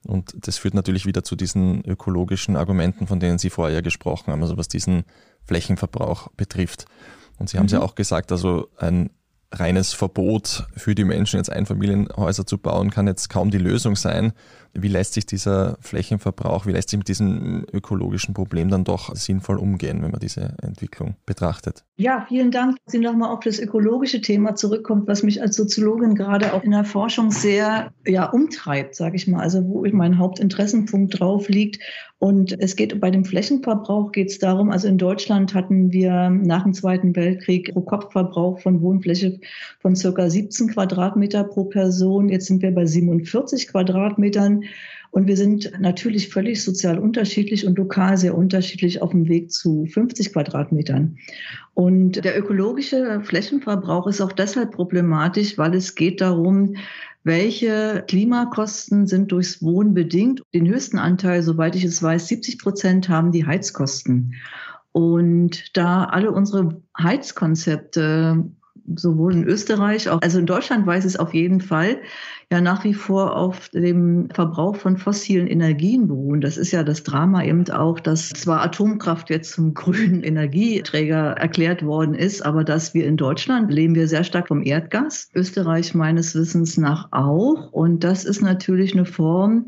Und 0.06 0.46
das 0.46 0.58
führt 0.58 0.74
natürlich 0.74 1.06
wieder 1.06 1.24
zu 1.24 1.36
diesen 1.36 1.82
ökologischen 1.86 2.54
Argumenten, 2.54 3.06
von 3.06 3.18
denen 3.18 3.38
Sie 3.38 3.48
vorher 3.48 3.80
gesprochen 3.80 4.30
haben, 4.30 4.42
also 4.42 4.58
was 4.58 4.68
diesen 4.68 5.04
Flächenverbrauch 5.46 6.28
betrifft. 6.36 6.84
Und 7.38 7.48
Sie 7.48 7.56
haben 7.56 7.64
es 7.66 7.72
ja 7.72 7.78
mhm. 7.78 7.86
auch 7.86 7.94
gesagt, 7.94 8.30
also 8.30 8.68
ein 8.76 9.08
reines 9.52 9.92
Verbot 9.92 10.66
für 10.76 10.94
die 10.94 11.04
Menschen, 11.04 11.38
jetzt 11.38 11.50
Einfamilienhäuser 11.50 12.46
zu 12.46 12.58
bauen, 12.58 12.90
kann 12.90 13.06
jetzt 13.06 13.28
kaum 13.28 13.50
die 13.50 13.58
Lösung 13.58 13.96
sein. 13.96 14.32
Wie 14.72 14.88
lässt 14.88 15.14
sich 15.14 15.26
dieser 15.26 15.76
Flächenverbrauch, 15.80 16.66
wie 16.66 16.72
lässt 16.72 16.90
sich 16.90 16.98
mit 16.98 17.08
diesem 17.08 17.66
ökologischen 17.72 18.34
Problem 18.34 18.68
dann 18.68 18.84
doch 18.84 19.14
sinnvoll 19.16 19.58
umgehen, 19.58 20.02
wenn 20.02 20.10
man 20.10 20.20
diese 20.20 20.54
Entwicklung 20.62 21.16
betrachtet? 21.26 21.84
Ja, 21.96 22.24
vielen 22.28 22.50
Dank, 22.50 22.76
dass 22.84 22.92
Sie 22.92 22.98
nochmal 22.98 23.30
auf 23.30 23.40
das 23.40 23.58
ökologische 23.58 24.20
Thema 24.20 24.54
zurückkommt, 24.54 25.06
was 25.06 25.22
mich 25.22 25.42
als 25.42 25.56
Soziologin 25.56 26.14
gerade 26.14 26.54
auch 26.54 26.62
in 26.62 26.70
der 26.70 26.84
Forschung 26.84 27.30
sehr 27.30 27.92
ja, 28.06 28.26
umtreibt, 28.30 28.94
sage 28.94 29.16
ich 29.16 29.26
mal, 29.26 29.40
also 29.40 29.64
wo 29.66 29.86
mein 29.92 30.18
Hauptinteressenpunkt 30.18 31.20
drauf 31.20 31.48
liegt. 31.48 31.80
Und 32.18 32.60
es 32.60 32.76
geht 32.76 33.00
bei 33.00 33.10
dem 33.10 33.24
Flächenverbrauch 33.24 34.12
geht 34.12 34.28
es 34.28 34.38
darum, 34.38 34.70
also 34.70 34.86
in 34.86 34.98
Deutschland 34.98 35.54
hatten 35.54 35.90
wir 35.90 36.28
nach 36.28 36.64
dem 36.64 36.74
Zweiten 36.74 37.16
Weltkrieg 37.16 37.72
pro 37.72 37.80
Kopfverbrauch 37.80 38.60
von 38.60 38.82
Wohnfläche 38.82 39.40
von 39.78 39.96
circa 39.96 40.28
17 40.28 40.68
Quadratmeter 40.68 41.44
pro 41.44 41.64
Person. 41.64 42.28
Jetzt 42.28 42.46
sind 42.46 42.60
wir 42.60 42.74
bei 42.74 42.84
47 42.84 43.68
Quadratmetern. 43.68 44.59
Und 45.12 45.26
wir 45.26 45.36
sind 45.36 45.72
natürlich 45.80 46.28
völlig 46.28 46.62
sozial 46.62 46.98
unterschiedlich 46.98 47.66
und 47.66 47.76
lokal 47.76 48.16
sehr 48.16 48.36
unterschiedlich 48.36 49.02
auf 49.02 49.10
dem 49.10 49.28
Weg 49.28 49.50
zu 49.50 49.86
50 49.86 50.32
Quadratmetern. 50.32 51.18
Und 51.74 52.24
der 52.24 52.38
ökologische 52.38 53.20
Flächenverbrauch 53.22 54.06
ist 54.06 54.20
auch 54.20 54.32
deshalb 54.32 54.70
problematisch, 54.72 55.58
weil 55.58 55.74
es 55.74 55.96
geht 55.96 56.20
darum, 56.20 56.76
welche 57.24 58.04
Klimakosten 58.06 59.06
sind 59.06 59.32
durchs 59.32 59.62
Wohnen 59.62 59.94
bedingt. 59.94 60.42
Den 60.54 60.68
höchsten 60.68 60.98
Anteil, 60.98 61.42
soweit 61.42 61.74
ich 61.74 61.84
es 61.84 62.02
weiß, 62.02 62.28
70 62.28 62.58
Prozent 62.58 63.08
haben 63.08 63.32
die 63.32 63.44
Heizkosten. 63.44 64.34
Und 64.92 65.76
da 65.76 66.04
alle 66.04 66.32
unsere 66.32 66.82
Heizkonzepte 66.98 68.44
sowohl 68.96 69.34
in 69.34 69.44
Österreich, 69.44 70.08
auch, 70.08 70.20
also 70.22 70.38
in 70.38 70.46
Deutschland 70.46 70.86
weiß 70.86 71.04
es 71.04 71.16
auf 71.16 71.34
jeden 71.34 71.60
Fall, 71.60 71.98
ja 72.52 72.60
nach 72.60 72.82
wie 72.82 72.94
vor 72.94 73.36
auf 73.36 73.68
dem 73.68 74.28
Verbrauch 74.34 74.74
von 74.74 74.96
fossilen 74.96 75.46
Energien 75.46 76.08
beruhen. 76.08 76.40
Das 76.40 76.56
ist 76.56 76.72
ja 76.72 76.82
das 76.82 77.04
Drama 77.04 77.44
eben 77.44 77.68
auch, 77.70 78.00
dass 78.00 78.30
zwar 78.30 78.62
Atomkraft 78.62 79.30
jetzt 79.30 79.52
zum 79.52 79.72
grünen 79.74 80.24
Energieträger 80.24 81.36
erklärt 81.36 81.84
worden 81.84 82.14
ist, 82.14 82.44
aber 82.44 82.64
dass 82.64 82.92
wir 82.92 83.06
in 83.06 83.16
Deutschland 83.16 83.70
leben 83.72 83.94
wir 83.94 84.08
sehr 84.08 84.24
stark 84.24 84.48
vom 84.48 84.64
Erdgas, 84.64 85.30
Österreich 85.34 85.94
meines 85.94 86.34
Wissens 86.34 86.76
nach 86.76 87.08
auch. 87.12 87.72
Und 87.72 88.02
das 88.02 88.24
ist 88.24 88.42
natürlich 88.42 88.94
eine 88.94 89.04
Form 89.04 89.66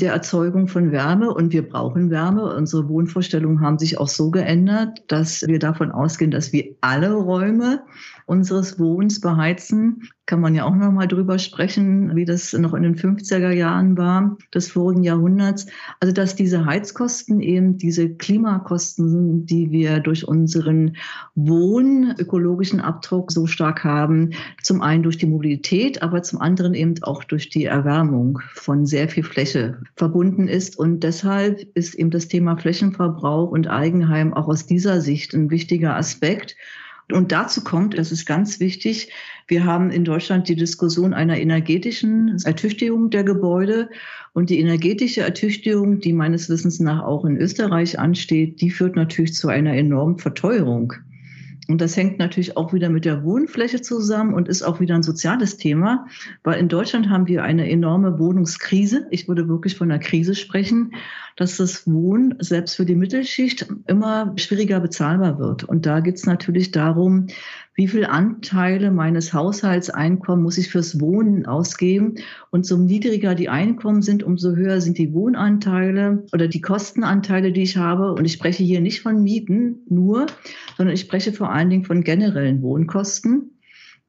der 0.00 0.12
Erzeugung 0.12 0.66
von 0.66 0.90
Wärme 0.90 1.32
und 1.32 1.52
wir 1.52 1.68
brauchen 1.68 2.10
Wärme. 2.10 2.52
Unsere 2.56 2.88
Wohnvorstellungen 2.88 3.60
haben 3.60 3.78
sich 3.78 3.98
auch 3.98 4.08
so 4.08 4.32
geändert, 4.32 5.04
dass 5.06 5.42
wir 5.46 5.60
davon 5.60 5.92
ausgehen, 5.92 6.32
dass 6.32 6.52
wir 6.52 6.74
alle 6.80 7.12
Räume 7.12 7.84
unseres 8.26 8.78
Wohnens 8.78 9.20
beheizen. 9.20 10.08
Kann 10.26 10.40
man 10.40 10.54
ja 10.54 10.64
auch 10.64 10.74
noch 10.74 10.90
mal 10.90 11.06
drüber 11.06 11.38
sprechen, 11.38 12.16
wie 12.16 12.23
das 12.24 12.52
noch 12.52 12.74
in 12.74 12.82
den 12.82 12.96
50er 12.96 13.50
Jahren 13.50 13.96
war 13.96 14.36
des 14.54 14.70
vorigen 14.70 15.02
Jahrhunderts. 15.02 15.66
Also 16.00 16.12
dass 16.12 16.34
diese 16.34 16.64
Heizkosten 16.64 17.40
eben 17.40 17.78
diese 17.78 18.08
Klimakosten, 18.08 19.46
die 19.46 19.70
wir 19.70 20.00
durch 20.00 20.26
unseren 20.26 20.96
wohnökologischen 21.34 22.80
Abdruck 22.80 23.32
so 23.32 23.46
stark 23.46 23.84
haben, 23.84 24.30
zum 24.62 24.80
einen 24.82 25.02
durch 25.02 25.18
die 25.18 25.26
Mobilität, 25.26 26.02
aber 26.02 26.22
zum 26.22 26.40
anderen 26.40 26.74
eben 26.74 26.94
auch 27.02 27.24
durch 27.24 27.48
die 27.48 27.64
Erwärmung 27.64 28.40
von 28.54 28.86
sehr 28.86 29.08
viel 29.08 29.24
Fläche 29.24 29.78
verbunden 29.96 30.48
ist. 30.48 30.78
Und 30.78 31.00
deshalb 31.00 31.66
ist 31.74 31.94
eben 31.94 32.10
das 32.10 32.28
Thema 32.28 32.56
Flächenverbrauch 32.56 33.50
und 33.50 33.68
Eigenheim 33.68 34.34
auch 34.34 34.48
aus 34.48 34.66
dieser 34.66 35.00
Sicht 35.00 35.34
ein 35.34 35.50
wichtiger 35.50 35.96
Aspekt. 35.96 36.56
Und 37.12 37.32
dazu 37.32 37.62
kommt, 37.62 37.98
das 37.98 38.12
ist 38.12 38.24
ganz 38.24 38.60
wichtig, 38.60 39.10
wir 39.46 39.64
haben 39.64 39.90
in 39.90 40.04
Deutschland 40.04 40.48
die 40.48 40.56
Diskussion 40.56 41.12
einer 41.12 41.38
energetischen 41.38 42.38
Ertüchtigung 42.44 43.10
der 43.10 43.24
Gebäude. 43.24 43.90
Und 44.32 44.50
die 44.50 44.58
energetische 44.58 45.20
Ertüchtigung, 45.20 46.00
die 46.00 46.12
meines 46.12 46.48
Wissens 46.48 46.80
nach 46.80 47.02
auch 47.02 47.24
in 47.24 47.36
Österreich 47.36 47.98
ansteht, 47.98 48.60
die 48.60 48.70
führt 48.70 48.96
natürlich 48.96 49.34
zu 49.34 49.48
einer 49.48 49.74
enormen 49.74 50.18
Verteuerung. 50.18 50.94
Und 51.68 51.80
das 51.80 51.96
hängt 51.96 52.18
natürlich 52.18 52.56
auch 52.56 52.72
wieder 52.72 52.90
mit 52.90 53.04
der 53.04 53.24
Wohnfläche 53.24 53.80
zusammen 53.80 54.34
und 54.34 54.48
ist 54.48 54.62
auch 54.62 54.80
wieder 54.80 54.94
ein 54.94 55.02
soziales 55.02 55.56
Thema, 55.56 56.06
weil 56.42 56.60
in 56.60 56.68
Deutschland 56.68 57.08
haben 57.08 57.26
wir 57.26 57.42
eine 57.42 57.70
enorme 57.70 58.18
Wohnungskrise. 58.18 59.06
Ich 59.10 59.28
würde 59.28 59.48
wirklich 59.48 59.76
von 59.76 59.90
einer 59.90 59.98
Krise 59.98 60.34
sprechen, 60.34 60.94
dass 61.36 61.56
das 61.56 61.86
Wohnen 61.90 62.34
selbst 62.38 62.76
für 62.76 62.84
die 62.84 62.94
Mittelschicht 62.94 63.66
immer 63.86 64.34
schwieriger 64.36 64.80
bezahlbar 64.80 65.38
wird. 65.38 65.64
Und 65.64 65.86
da 65.86 66.00
geht 66.00 66.16
es 66.16 66.26
natürlich 66.26 66.70
darum, 66.70 67.28
wie 67.74 67.88
viel 67.88 68.04
Anteile 68.04 68.90
meines 68.90 69.32
Haushaltseinkommens 69.32 70.44
muss 70.44 70.58
ich 70.58 70.70
fürs 70.70 71.00
Wohnen 71.00 71.46
ausgeben. 71.46 72.14
Und 72.50 72.66
so 72.66 72.76
niedriger 72.76 73.34
die 73.34 73.48
Einkommen 73.48 74.02
sind, 74.02 74.22
umso 74.22 74.54
höher 74.54 74.80
sind 74.80 74.96
die 74.98 75.12
Wohnanteile 75.12 76.24
oder 76.32 76.46
die 76.46 76.60
Kostenanteile, 76.60 77.52
die 77.52 77.62
ich 77.62 77.76
habe. 77.76 78.12
Und 78.12 78.24
ich 78.24 78.32
spreche 78.32 78.62
hier 78.62 78.80
nicht 78.80 79.00
von 79.00 79.22
Mieten 79.22 79.82
nur, 79.88 80.26
sondern 80.76 80.94
ich 80.94 81.00
spreche 81.00 81.32
vor 81.32 81.50
allen 81.50 81.70
Dingen 81.70 81.84
von 81.84 82.04
generellen 82.04 82.62
Wohnkosten. 82.62 83.50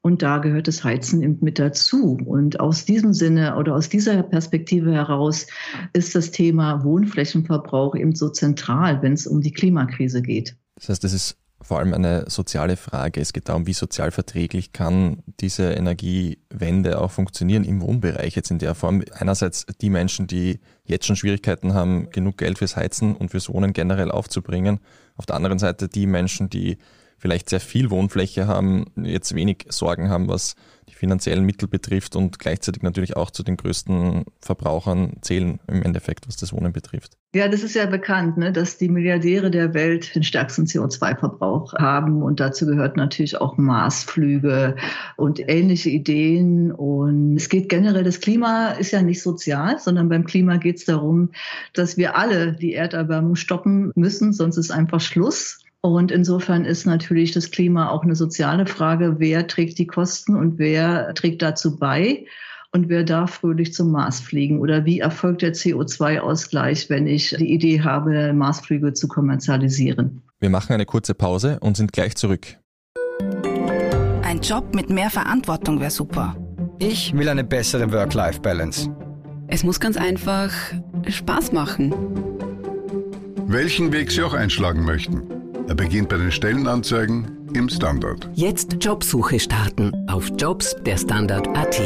Und 0.00 0.22
da 0.22 0.38
gehört 0.38 0.68
das 0.68 0.84
Heizen 0.84 1.38
mit 1.40 1.58
dazu. 1.58 2.16
Und 2.24 2.60
aus 2.60 2.84
diesem 2.84 3.12
Sinne 3.12 3.56
oder 3.56 3.74
aus 3.74 3.88
dieser 3.88 4.22
Perspektive 4.22 4.92
heraus 4.92 5.48
ist 5.92 6.14
das 6.14 6.30
Thema 6.30 6.84
Wohnflächenverbrauch 6.84 7.96
eben 7.96 8.14
so 8.14 8.28
zentral, 8.28 9.02
wenn 9.02 9.14
es 9.14 9.26
um 9.26 9.40
die 9.40 9.50
Klimakrise 9.50 10.22
geht. 10.22 10.54
Das 10.76 10.90
heißt, 10.90 11.02
es 11.02 11.12
ist 11.12 11.36
vor 11.66 11.80
allem 11.80 11.94
eine 11.94 12.30
soziale 12.30 12.76
Frage. 12.76 13.20
Es 13.20 13.32
geht 13.32 13.48
darum, 13.48 13.66
wie 13.66 13.72
sozial 13.72 14.12
verträglich 14.12 14.72
kann 14.72 15.24
diese 15.40 15.72
Energiewende 15.72 17.00
auch 17.00 17.10
funktionieren 17.10 17.64
im 17.64 17.80
Wohnbereich 17.80 18.36
jetzt 18.36 18.52
in 18.52 18.60
der 18.60 18.76
Form. 18.76 19.02
Einerseits 19.12 19.66
die 19.80 19.90
Menschen, 19.90 20.28
die 20.28 20.60
jetzt 20.84 21.06
schon 21.06 21.16
Schwierigkeiten 21.16 21.74
haben, 21.74 22.10
genug 22.10 22.38
Geld 22.38 22.58
fürs 22.58 22.76
Heizen 22.76 23.16
und 23.16 23.32
fürs 23.32 23.48
Wohnen 23.48 23.72
generell 23.72 24.12
aufzubringen. 24.12 24.78
Auf 25.16 25.26
der 25.26 25.34
anderen 25.34 25.58
Seite 25.58 25.88
die 25.88 26.06
Menschen, 26.06 26.48
die 26.48 26.78
vielleicht 27.18 27.48
sehr 27.48 27.60
viel 27.60 27.90
Wohnfläche 27.90 28.46
haben, 28.46 28.86
jetzt 29.02 29.34
wenig 29.34 29.66
Sorgen 29.68 30.10
haben, 30.10 30.28
was 30.28 30.54
die 30.88 30.94
finanziellen 30.94 31.44
Mittel 31.44 31.68
betrifft 31.68 32.14
und 32.14 32.38
gleichzeitig 32.38 32.82
natürlich 32.82 33.16
auch 33.16 33.30
zu 33.30 33.42
den 33.42 33.56
größten 33.56 34.24
Verbrauchern 34.40 35.14
zählen 35.20 35.58
im 35.66 35.82
Endeffekt, 35.82 36.28
was 36.28 36.36
das 36.36 36.52
Wohnen 36.52 36.72
betrifft. 36.72 37.16
Ja, 37.34 37.48
das 37.48 37.62
ist 37.62 37.74
ja 37.74 37.86
bekannt, 37.86 38.38
ne, 38.38 38.52
dass 38.52 38.78
die 38.78 38.88
Milliardäre 38.88 39.50
der 39.50 39.74
Welt 39.74 40.14
den 40.14 40.22
stärksten 40.22 40.64
CO2-Verbrauch 40.64 41.74
haben 41.74 42.22
und 42.22 42.40
dazu 42.40 42.66
gehört 42.66 42.96
natürlich 42.96 43.40
auch 43.40 43.58
Marsflüge 43.58 44.76
und 45.16 45.40
ähnliche 45.48 45.90
Ideen. 45.90 46.70
Und 46.70 47.36
es 47.36 47.48
geht 47.48 47.68
generell, 47.68 48.04
das 48.04 48.20
Klima 48.20 48.68
ist 48.70 48.92
ja 48.92 49.02
nicht 49.02 49.22
sozial, 49.22 49.78
sondern 49.78 50.08
beim 50.08 50.24
Klima 50.24 50.56
geht 50.56 50.76
es 50.76 50.84
darum, 50.84 51.30
dass 51.74 51.96
wir 51.96 52.16
alle 52.16 52.52
die 52.52 52.74
Erderwärmung 52.74 53.34
stoppen 53.34 53.90
müssen, 53.96 54.32
sonst 54.32 54.56
ist 54.56 54.70
einfach 54.70 55.00
Schluss. 55.00 55.65
Und 55.82 56.10
insofern 56.10 56.64
ist 56.64 56.84
natürlich 56.84 57.32
das 57.32 57.50
Klima 57.50 57.90
auch 57.90 58.02
eine 58.02 58.16
soziale 58.16 58.66
Frage. 58.66 59.16
Wer 59.18 59.46
trägt 59.46 59.78
die 59.78 59.86
Kosten 59.86 60.36
und 60.36 60.58
wer 60.58 61.14
trägt 61.14 61.42
dazu 61.42 61.78
bei? 61.78 62.26
Und 62.72 62.88
wer 62.88 63.04
darf 63.04 63.34
fröhlich 63.34 63.72
zum 63.72 63.92
Mars 63.92 64.20
fliegen? 64.20 64.60
Oder 64.60 64.84
wie 64.84 65.00
erfolgt 65.00 65.42
der 65.42 65.54
CO2-Ausgleich, 65.54 66.90
wenn 66.90 67.06
ich 67.06 67.30
die 67.38 67.52
Idee 67.52 67.80
habe, 67.82 68.32
Marsflüge 68.32 68.92
zu 68.92 69.08
kommerzialisieren? 69.08 70.22
Wir 70.40 70.50
machen 70.50 70.72
eine 70.72 70.84
kurze 70.84 71.14
Pause 71.14 71.58
und 71.60 71.76
sind 71.76 71.92
gleich 71.92 72.16
zurück. 72.16 72.58
Ein 74.22 74.40
Job 74.42 74.74
mit 74.74 74.90
mehr 74.90 75.08
Verantwortung 75.08 75.80
wäre 75.80 75.90
super. 75.90 76.36
Ich 76.78 77.14
will 77.14 77.28
eine 77.28 77.44
bessere 77.44 77.90
Work-Life-Balance. 77.90 78.94
Es 79.48 79.62
muss 79.62 79.80
ganz 79.80 79.96
einfach 79.96 80.52
Spaß 81.08 81.52
machen. 81.52 81.94
Welchen 83.46 83.92
Weg 83.92 84.10
Sie 84.10 84.22
auch 84.22 84.34
einschlagen 84.34 84.84
möchten. 84.84 85.22
Er 85.68 85.74
beginnt 85.74 86.08
bei 86.08 86.16
den 86.16 86.30
Stellenanzeigen 86.30 87.50
im 87.52 87.68
Standard. 87.68 88.30
Jetzt 88.34 88.76
Jobsuche 88.84 89.40
starten 89.40 90.08
auf 90.08 90.30
Jobs 90.38 90.76
der 90.86 90.96
Standard.at. 90.96 91.82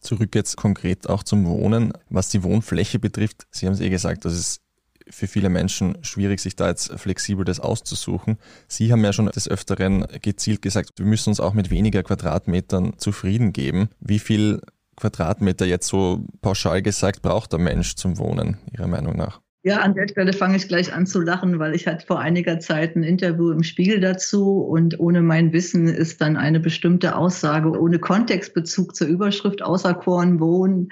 Zurück 0.00 0.34
jetzt 0.34 0.56
konkret 0.56 1.08
auch 1.08 1.22
zum 1.22 1.46
Wohnen. 1.46 1.92
Was 2.10 2.30
die 2.30 2.42
Wohnfläche 2.42 2.98
betrifft, 2.98 3.46
Sie 3.52 3.66
haben 3.66 3.74
es 3.74 3.80
eh 3.80 3.88
gesagt, 3.88 4.24
das 4.24 4.34
ist 4.34 4.62
für 5.08 5.28
viele 5.28 5.48
Menschen 5.48 5.96
schwierig, 6.02 6.40
sich 6.40 6.56
da 6.56 6.68
jetzt 6.68 6.90
flexibel 6.98 7.44
das 7.44 7.60
auszusuchen. 7.60 8.38
Sie 8.66 8.90
haben 8.90 9.04
ja 9.04 9.12
schon 9.12 9.26
des 9.26 9.46
Öfteren 9.46 10.04
gezielt 10.20 10.60
gesagt, 10.60 10.90
wir 10.96 11.06
müssen 11.06 11.28
uns 11.28 11.38
auch 11.38 11.54
mit 11.54 11.70
weniger 11.70 12.02
Quadratmetern 12.02 12.98
zufrieden 12.98 13.52
geben. 13.52 13.90
Wie 14.00 14.18
viel 14.18 14.60
Quadratmeter 14.96 15.66
jetzt 15.66 15.86
so 15.86 16.26
pauschal 16.42 16.82
gesagt 16.82 17.22
braucht 17.22 17.52
der 17.52 17.60
Mensch 17.60 17.94
zum 17.94 18.18
Wohnen, 18.18 18.58
Ihrer 18.72 18.88
Meinung 18.88 19.16
nach? 19.16 19.43
Ja, 19.66 19.78
an 19.78 19.94
der 19.94 20.06
Stelle 20.06 20.34
fange 20.34 20.58
ich 20.58 20.68
gleich 20.68 20.92
an 20.92 21.06
zu 21.06 21.22
lachen, 21.22 21.58
weil 21.58 21.74
ich 21.74 21.86
hatte 21.86 22.04
vor 22.06 22.20
einiger 22.20 22.60
Zeit 22.60 22.96
ein 22.96 23.02
Interview 23.02 23.50
im 23.50 23.62
Spiegel 23.62 23.98
dazu 23.98 24.58
und 24.58 25.00
ohne 25.00 25.22
mein 25.22 25.54
Wissen 25.54 25.88
ist 25.88 26.20
dann 26.20 26.36
eine 26.36 26.60
bestimmte 26.60 27.16
Aussage 27.16 27.70
ohne 27.70 27.98
Kontextbezug 27.98 28.94
zur 28.94 29.06
Überschrift 29.06 29.62
auserkoren 29.62 30.38
wohnen. 30.38 30.90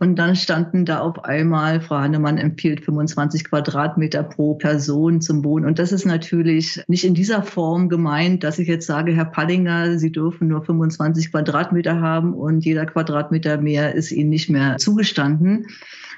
Und 0.00 0.16
dann 0.16 0.34
standen 0.34 0.84
da 0.84 0.98
auf 0.98 1.24
einmal, 1.26 1.80
Frau 1.80 1.98
Hannemann 1.98 2.38
empfiehlt 2.38 2.84
25 2.84 3.44
Quadratmeter 3.44 4.24
pro 4.24 4.56
Person 4.56 5.20
zum 5.20 5.44
Wohnen. 5.44 5.64
Und 5.64 5.78
das 5.78 5.92
ist 5.92 6.04
natürlich 6.04 6.82
nicht 6.88 7.04
in 7.04 7.14
dieser 7.14 7.44
Form 7.44 7.88
gemeint, 7.88 8.42
dass 8.42 8.58
ich 8.58 8.66
jetzt 8.66 8.88
sage, 8.88 9.12
Herr 9.12 9.26
Pallinger, 9.26 9.96
Sie 9.96 10.10
dürfen 10.10 10.48
nur 10.48 10.64
25 10.64 11.30
Quadratmeter 11.30 12.00
haben 12.00 12.34
und 12.34 12.64
jeder 12.64 12.84
Quadratmeter 12.84 13.58
mehr 13.58 13.94
ist 13.94 14.10
Ihnen 14.10 14.30
nicht 14.30 14.50
mehr 14.50 14.76
zugestanden. 14.78 15.66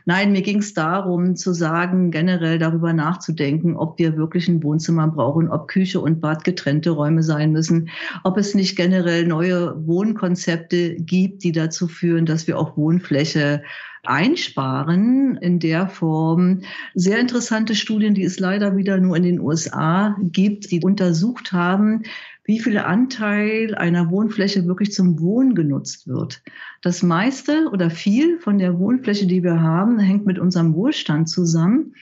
Nein, 0.04 0.32
mir 0.32 0.42
ging 0.42 0.58
es 0.58 0.74
darum 0.74 1.36
zu 1.36 1.52
sagen, 1.52 2.10
generell 2.10 2.58
darüber 2.58 2.92
nachzudenken, 2.92 3.76
ob 3.76 3.98
wir 3.98 4.16
wirklich 4.16 4.48
ein 4.48 4.62
Wohnzimmer 4.62 5.08
brauchen, 5.08 5.48
ob 5.48 5.68
Küche 5.68 6.00
und 6.00 6.20
Bad 6.20 6.44
getrennte 6.44 6.90
Räume 6.90 7.22
sein 7.22 7.52
müssen, 7.52 7.90
ob 8.24 8.36
es 8.36 8.54
nicht 8.54 8.76
generell 8.76 9.26
neue 9.26 9.86
Wohnkonzepte 9.86 10.96
gibt, 10.96 11.44
die 11.44 11.52
dazu 11.52 11.88
führen, 11.88 12.26
dass 12.26 12.46
wir 12.46 12.58
auch 12.58 12.76
Wohnfläche 12.76 13.62
einsparen 14.04 15.36
in 15.36 15.58
der 15.58 15.88
Form. 15.88 16.62
Sehr 16.94 17.18
interessante 17.18 17.74
Studien, 17.74 18.14
die 18.14 18.24
es 18.24 18.38
leider 18.38 18.76
wieder 18.76 18.98
nur 18.98 19.16
in 19.16 19.22
den 19.22 19.40
USA 19.40 20.16
gibt, 20.22 20.70
die 20.70 20.80
untersucht 20.80 21.52
haben, 21.52 22.04
wie 22.50 22.58
viel 22.58 22.78
Anteil 22.78 23.76
einer 23.76 24.10
Wohnfläche 24.10 24.66
wirklich 24.66 24.92
zum 24.92 25.20
Wohnen 25.20 25.54
genutzt 25.54 26.08
wird. 26.08 26.42
Das 26.82 27.00
meiste 27.00 27.68
oder 27.70 27.90
viel 27.90 28.40
von 28.40 28.58
der 28.58 28.76
Wohnfläche, 28.76 29.28
die 29.28 29.44
wir 29.44 29.60
haben, 29.60 30.00
hängt 30.00 30.26
mit 30.26 30.40
unserem 30.40 30.74
Wohlstand 30.74 31.28
zusammen, 31.28 31.94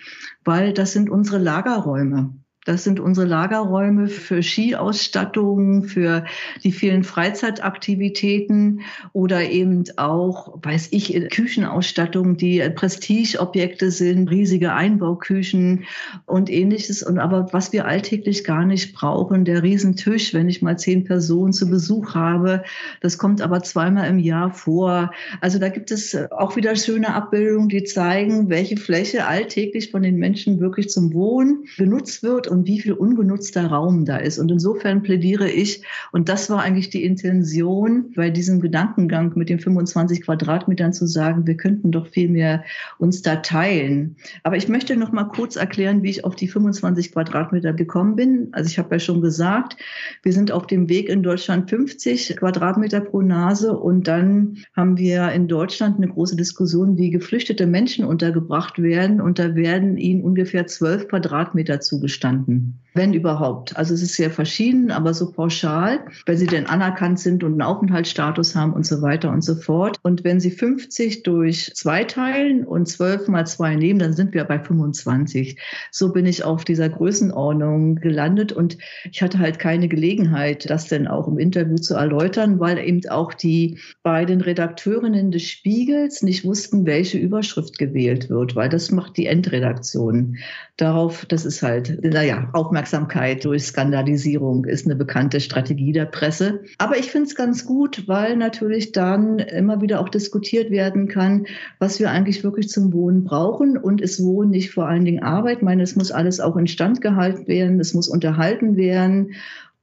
weil 0.46 0.72
das 0.72 0.94
sind 0.94 1.10
unsere 1.10 1.36
Lagerräume. 1.36 2.34
Das 2.68 2.84
sind 2.84 3.00
unsere 3.00 3.26
Lagerräume 3.26 4.08
für 4.08 4.42
Skiausstattung, 4.42 5.84
für 5.84 6.26
die 6.62 6.70
vielen 6.70 7.02
Freizeitaktivitäten 7.02 8.82
oder 9.14 9.48
eben 9.48 9.84
auch, 9.96 10.58
weiß 10.62 10.88
ich, 10.90 11.30
Küchenausstattung, 11.30 12.36
die 12.36 12.60
Prestigeobjekte 12.74 13.90
sind, 13.90 14.28
riesige 14.28 14.74
Einbauküchen 14.74 15.84
und 16.26 16.50
ähnliches. 16.50 17.02
Und 17.02 17.18
aber 17.18 17.54
was 17.54 17.72
wir 17.72 17.86
alltäglich 17.86 18.44
gar 18.44 18.66
nicht 18.66 18.92
brauchen, 18.92 19.46
der 19.46 19.62
Riesentisch, 19.62 20.34
wenn 20.34 20.50
ich 20.50 20.60
mal 20.60 20.78
zehn 20.78 21.04
Personen 21.04 21.54
zu 21.54 21.70
Besuch 21.70 22.14
habe, 22.14 22.64
das 23.00 23.16
kommt 23.16 23.40
aber 23.40 23.62
zweimal 23.62 24.10
im 24.10 24.18
Jahr 24.18 24.52
vor. 24.52 25.10
Also 25.40 25.58
da 25.58 25.70
gibt 25.70 25.90
es 25.90 26.14
auch 26.32 26.54
wieder 26.54 26.76
schöne 26.76 27.14
Abbildungen, 27.14 27.70
die 27.70 27.84
zeigen, 27.84 28.50
welche 28.50 28.76
Fläche 28.76 29.26
alltäglich 29.26 29.90
von 29.90 30.02
den 30.02 30.16
Menschen 30.16 30.60
wirklich 30.60 30.90
zum 30.90 31.14
Wohnen 31.14 31.64
genutzt 31.78 32.22
wird 32.22 32.46
und 32.46 32.57
wie 32.66 32.80
viel 32.80 32.92
ungenutzter 32.92 33.66
Raum 33.66 34.04
da 34.04 34.16
ist. 34.16 34.38
Und 34.38 34.50
insofern 34.50 35.02
plädiere 35.02 35.48
ich, 35.50 35.82
und 36.12 36.28
das 36.28 36.50
war 36.50 36.62
eigentlich 36.62 36.90
die 36.90 37.04
Intention 37.04 38.12
bei 38.14 38.30
diesem 38.30 38.60
Gedankengang 38.60 39.32
mit 39.36 39.48
den 39.48 39.60
25 39.60 40.22
Quadratmetern 40.22 40.92
zu 40.92 41.06
sagen, 41.06 41.46
wir 41.46 41.56
könnten 41.56 41.90
doch 41.90 42.06
viel 42.08 42.28
mehr 42.28 42.64
uns 42.98 43.22
da 43.22 43.36
teilen. 43.36 44.16
Aber 44.42 44.56
ich 44.56 44.68
möchte 44.68 44.96
noch 44.96 45.12
mal 45.12 45.24
kurz 45.24 45.56
erklären, 45.56 46.02
wie 46.02 46.10
ich 46.10 46.24
auf 46.24 46.36
die 46.36 46.48
25 46.48 47.12
Quadratmeter 47.12 47.72
gekommen 47.72 48.16
bin. 48.16 48.48
Also 48.52 48.68
ich 48.68 48.78
habe 48.78 48.94
ja 48.94 49.00
schon 49.00 49.20
gesagt, 49.20 49.76
wir 50.22 50.32
sind 50.32 50.52
auf 50.52 50.66
dem 50.66 50.88
Weg 50.88 51.08
in 51.08 51.22
Deutschland 51.22 51.68
50 51.68 52.36
Quadratmeter 52.36 53.00
pro 53.00 53.20
Nase 53.20 53.76
und 53.76 54.08
dann 54.08 54.58
haben 54.74 54.96
wir 54.96 55.32
in 55.32 55.48
Deutschland 55.48 55.96
eine 55.96 56.08
große 56.08 56.36
Diskussion, 56.36 56.96
wie 56.96 57.10
geflüchtete 57.10 57.66
Menschen 57.66 58.04
untergebracht 58.04 58.80
werden 58.80 59.20
und 59.20 59.38
da 59.38 59.54
werden 59.54 59.96
ihnen 59.96 60.22
ungefähr 60.22 60.66
12 60.66 61.08
Quadratmeter 61.08 61.80
zugestanden 61.80 62.37
standen, 62.38 62.80
wenn 62.94 63.12
überhaupt. 63.12 63.76
Also 63.76 63.94
es 63.94 64.02
ist 64.02 64.14
sehr 64.14 64.30
verschieden, 64.30 64.90
aber 64.90 65.14
so 65.14 65.30
pauschal, 65.30 66.00
wenn 66.26 66.36
sie 66.36 66.46
denn 66.46 66.66
anerkannt 66.66 67.20
sind 67.20 67.44
und 67.44 67.52
einen 67.52 67.62
Aufenthaltsstatus 67.62 68.56
haben 68.56 68.72
und 68.72 68.84
so 68.84 69.02
weiter 69.02 69.30
und 69.30 69.42
so 69.42 69.54
fort. 69.54 69.98
Und 70.02 70.24
wenn 70.24 70.40
sie 70.40 70.50
50 70.50 71.22
durch 71.22 71.70
zwei 71.74 72.04
teilen 72.04 72.64
und 72.64 72.88
12 72.88 73.28
mal 73.28 73.46
zwei 73.46 73.76
nehmen, 73.76 74.00
dann 74.00 74.14
sind 74.14 74.34
wir 74.34 74.44
bei 74.44 74.58
25. 74.58 75.60
So 75.92 76.12
bin 76.12 76.26
ich 76.26 76.44
auf 76.44 76.64
dieser 76.64 76.88
Größenordnung 76.88 77.96
gelandet 77.96 78.52
und 78.52 78.78
ich 79.10 79.22
hatte 79.22 79.38
halt 79.38 79.58
keine 79.58 79.88
Gelegenheit, 79.88 80.68
das 80.68 80.88
denn 80.88 81.06
auch 81.06 81.28
im 81.28 81.38
Interview 81.38 81.76
zu 81.76 81.94
erläutern, 81.94 82.58
weil 82.58 82.78
eben 82.78 83.08
auch 83.10 83.32
die 83.32 83.78
beiden 84.02 84.40
Redakteurinnen 84.40 85.30
des 85.30 85.44
Spiegels 85.44 86.22
nicht 86.22 86.44
wussten, 86.44 86.84
welche 86.84 87.18
Überschrift 87.18 87.78
gewählt 87.78 88.28
wird, 88.28 88.56
weil 88.56 88.68
das 88.68 88.90
macht 88.90 89.16
die 89.16 89.26
Endredaktion. 89.26 90.38
Darauf, 90.76 91.26
das 91.26 91.44
ist 91.44 91.62
halt, 91.62 92.02
naja, 92.02 92.27
Aufmerksamkeit 92.52 93.44
durch 93.44 93.64
Skandalisierung 93.64 94.64
ist 94.64 94.86
eine 94.86 94.96
bekannte 94.96 95.40
Strategie 95.40 95.92
der 95.92 96.06
Presse. 96.06 96.60
Aber 96.78 96.98
ich 96.98 97.10
finde 97.10 97.28
es 97.28 97.34
ganz 97.34 97.64
gut, 97.64 98.06
weil 98.06 98.36
natürlich 98.36 98.92
dann 98.92 99.38
immer 99.38 99.80
wieder 99.80 100.00
auch 100.00 100.08
diskutiert 100.08 100.70
werden 100.70 101.08
kann, 101.08 101.46
was 101.78 102.00
wir 102.00 102.10
eigentlich 102.10 102.44
wirklich 102.44 102.68
zum 102.68 102.92
Wohnen 102.92 103.24
brauchen. 103.24 103.76
Und 103.76 104.00
es 104.00 104.22
wohnen 104.22 104.50
nicht 104.50 104.70
vor 104.70 104.86
allen 104.86 105.04
Dingen 105.04 105.22
Arbeit. 105.22 105.58
Ich 105.58 105.64
meine, 105.64 105.82
es 105.82 105.96
muss 105.96 106.10
alles 106.10 106.40
auch 106.40 106.56
instand 106.56 107.00
gehalten 107.00 107.46
werden, 107.46 107.80
es 107.80 107.94
muss 107.94 108.08
unterhalten 108.08 108.76
werden. 108.76 109.34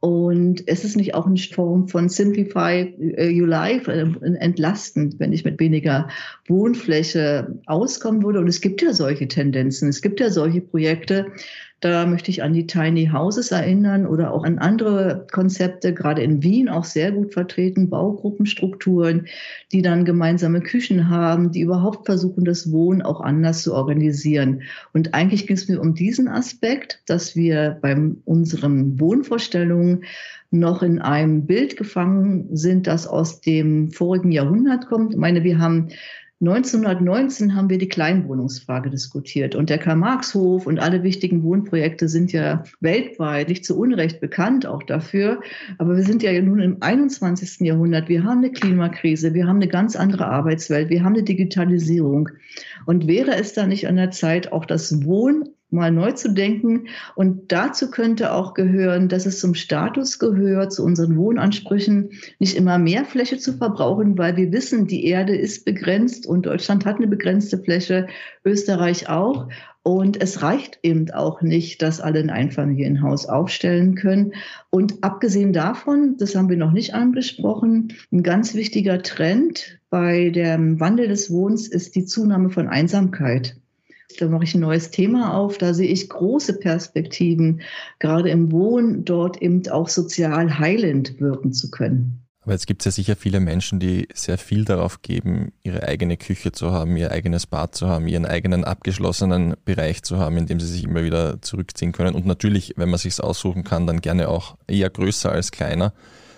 Und 0.06 0.68
es 0.68 0.84
ist 0.84 0.98
nicht 0.98 1.16
auch 1.16 1.26
eine 1.26 1.38
Form 1.38 1.88
von 1.88 2.10
Simplify 2.10 2.94
Your 3.18 3.48
Life, 3.48 3.92
äh, 3.92 4.06
entlastend, 4.36 5.20
wenn 5.20 5.34
ich 5.34 5.44
mit 5.46 5.60
weniger 5.60 6.10
Wohnfläche 6.48 7.60
auskommen 7.66 8.24
würde. 8.24 8.40
Und 8.40 8.48
es 8.48 8.62
gibt 8.62 8.84
ja 8.84 8.94
solche 8.94 9.28
Tendenzen, 9.28 9.90
es 9.90 10.04
gibt 10.04 10.20
ja 10.20 10.30
solche 10.30 10.62
Projekte, 10.62 11.26
da 11.86 12.08
möchte 12.08 12.32
ich 12.32 12.42
an 12.42 12.54
die 12.54 12.66
Tiny 12.66 13.12
Houses 13.14 13.52
erinnern 13.52 14.08
oder 14.08 14.34
auch 14.34 14.44
an 14.44 14.58
andere 14.58 15.28
Konzepte, 15.32 15.94
gerade 15.94 16.24
in 16.24 16.42
Wien 16.42 16.68
auch 16.68 16.84
sehr 16.84 17.12
gut 17.12 17.32
vertreten, 17.32 17.92
Baugruppenstrukturen, 17.92 19.28
die 19.72 19.84
dann 19.84 20.04
gemeinsame 20.04 20.62
Küchen 20.62 21.12
haben, 21.12 21.52
die 21.52 21.62
überhaupt 21.62 22.08
versuchen, 22.08 22.44
das 22.44 22.72
Wohnen 22.72 23.04
auch 23.04 23.22
anders 23.22 23.62
zu 23.62 23.76
organisieren. 23.76 24.64
Und 24.94 25.14
eigentlich 25.14 25.46
ging 25.46 25.58
es 25.58 25.68
mir 25.68 25.80
um 25.80 25.94
diesen 25.94 26.28
Aspekt, 26.28 27.04
dass 27.06 27.36
wir 27.36 27.78
bei 27.84 27.96
unseren 28.26 29.00
Wohnvorstellungen 29.00 30.06
noch 30.50 30.82
in 30.82 31.00
einem 31.00 31.46
Bild 31.46 31.78
gefangen 31.78 32.48
sind, 32.56 32.88
das 32.88 33.06
aus 33.06 33.42
dem 33.42 33.92
vorigen 33.92 34.32
Jahrhundert 34.32 34.88
kommt. 34.88 35.14
Ich 35.14 35.20
meine, 35.20 35.44
wir 35.44 35.60
haben 35.60 35.90
1919 36.42 37.56
haben 37.56 37.70
wir 37.70 37.78
die 37.78 37.88
Kleinwohnungsfrage 37.88 38.90
diskutiert 38.90 39.56
und 39.56 39.70
der 39.70 39.78
Karl-Marx-Hof 39.78 40.68
und 40.68 40.80
alle 40.80 41.02
wichtigen 41.02 41.44
Wohnprojekte 41.44 42.10
sind 42.10 42.34
ja 42.34 42.66
weltweit 42.82 43.48
nicht 43.48 43.64
zu 43.64 43.80
Unrecht 43.80 44.20
bekannt 44.20 44.66
auch 44.66 44.84
dafür. 44.84 45.40
Aber 45.78 45.96
wir 45.96 46.04
sind 46.04 46.24
ja 46.24 46.42
nun 46.42 46.60
im 46.60 46.78
21. 46.82 47.62
Jahrhundert. 47.62 48.10
Wir 48.10 48.26
haben 48.26 48.40
eine 48.40 48.52
Klimakrise, 48.52 49.34
wir 49.34 49.48
haben 49.48 49.58
eine 49.58 49.70
ganz 49.70 49.96
andere 49.96 50.28
Arbeitswelt, 50.28 50.90
wir 50.90 51.06
haben 51.06 51.14
eine 51.14 51.24
Digitalisierung. 51.24 52.28
Und 52.86 53.08
wäre 53.08 53.36
es 53.36 53.54
da 53.54 53.66
nicht 53.66 53.88
an 53.88 53.96
der 53.96 54.12
Zeit, 54.12 54.52
auch 54.52 54.66
das 54.66 55.06
Wohn 55.06 55.50
mal 55.76 55.92
neu 55.92 56.14
zu 56.14 56.34
denken. 56.34 56.88
Und 57.16 57.52
dazu 57.52 57.92
könnte 57.92 58.34
auch 58.34 58.54
gehören, 58.54 59.10
dass 59.10 59.26
es 59.26 59.40
zum 59.40 59.54
Status 59.54 60.18
gehört, 60.18 60.74
zu 60.74 60.84
unseren 60.84 61.18
Wohnansprüchen, 61.18 62.12
nicht 62.40 62.58
immer 62.58 62.80
mehr 62.80 63.06
Fläche 63.06 63.38
zu 63.38 63.54
verbrauchen, 63.54 64.18
weil 64.18 64.36
wir 64.38 64.52
wissen, 64.52 64.88
die 64.88 65.06
Erde 65.06 65.36
ist 65.36 65.66
begrenzt 65.66 66.26
und 66.26 66.46
Deutschland 66.46 66.86
hat 66.86 66.96
eine 66.98 67.08
begrenzte 67.08 67.60
Fläche, 67.60 68.08
Österreich 68.44 69.10
auch. 69.10 69.50
Und 69.84 70.20
es 70.20 70.42
reicht 70.42 70.80
eben 70.82 71.12
auch 71.12 71.44
nicht, 71.44 71.84
dass 71.84 72.02
alle 72.02 72.20
ein 72.20 72.32
Einfamilienhaus 72.32 73.28
aufstellen 73.28 73.94
können. 73.94 74.34
Und 74.72 75.04
abgesehen 75.04 75.54
davon, 75.54 76.16
das 76.18 76.36
haben 76.36 76.50
wir 76.50 76.58
noch 76.58 76.72
nicht 76.72 76.96
angesprochen, 76.96 77.94
ein 78.12 78.24
ganz 78.24 78.56
wichtiger 78.56 79.04
Trend 79.04 79.80
bei 79.92 80.30
dem 80.30 80.80
Wandel 80.80 81.08
des 81.08 81.32
Wohnens 81.32 81.68
ist 81.68 81.96
die 81.96 82.04
Zunahme 82.04 82.50
von 82.50 82.68
Einsamkeit. 82.68 83.56
Da 84.20 84.28
mache 84.28 84.44
ich 84.44 84.56
ein 84.56 84.62
neues 84.62 84.92
Thema 84.92 85.34
auf. 85.36 85.58
Da 85.58 85.74
sehe 85.74 85.90
ich 85.90 86.10
große 86.10 86.60
Perspektiven, 86.60 87.62
gerade 88.00 88.30
im 88.30 88.52
Wohnen 88.52 89.06
dort 89.06 89.42
eben 89.42 89.68
auch 89.70 89.90
sozial 89.90 90.60
heilend 90.60 91.20
wirken 91.20 91.54
zu 91.54 91.70
können. 91.72 92.22
Aber 92.46 92.54
jetzt 92.54 92.68
gibt 92.68 92.82
es 92.82 92.86
ja 92.86 92.92
sicher 92.92 93.16
viele 93.16 93.40
Menschen, 93.40 93.80
die 93.80 94.08
sehr 94.14 94.38
viel 94.38 94.66
darauf 94.66 95.02
geben, 95.02 95.52
ihre 95.64 95.82
eigene 95.82 96.16
Küche 96.16 96.52
zu 96.52 96.72
haben, 96.72 96.96
ihr 96.96 97.12
eigenes 97.12 97.48
Bad 97.48 97.74
zu 97.74 97.88
haben, 97.88 98.08
ihren 98.08 98.28
eigenen 98.28 98.64
abgeschlossenen 98.64 99.56
Bereich 99.66 100.04
zu 100.04 100.20
haben, 100.20 100.38
in 100.38 100.46
dem 100.46 100.60
sie 100.60 100.68
sich 100.68 100.84
immer 100.84 101.04
wieder 101.04 101.42
zurückziehen 101.42 101.92
können. 101.92 102.14
Und 102.14 102.28
natürlich, 102.28 102.76
wenn 102.78 102.90
man 102.90 103.00
sich 103.00 103.20
aussuchen 103.20 103.64
kann, 103.64 103.88
dann 103.88 104.00
gerne 104.00 104.30
auch 104.30 104.58
eher 104.68 104.92
größer 104.92 105.32
als 105.32 105.50
kleiner. 105.50 105.92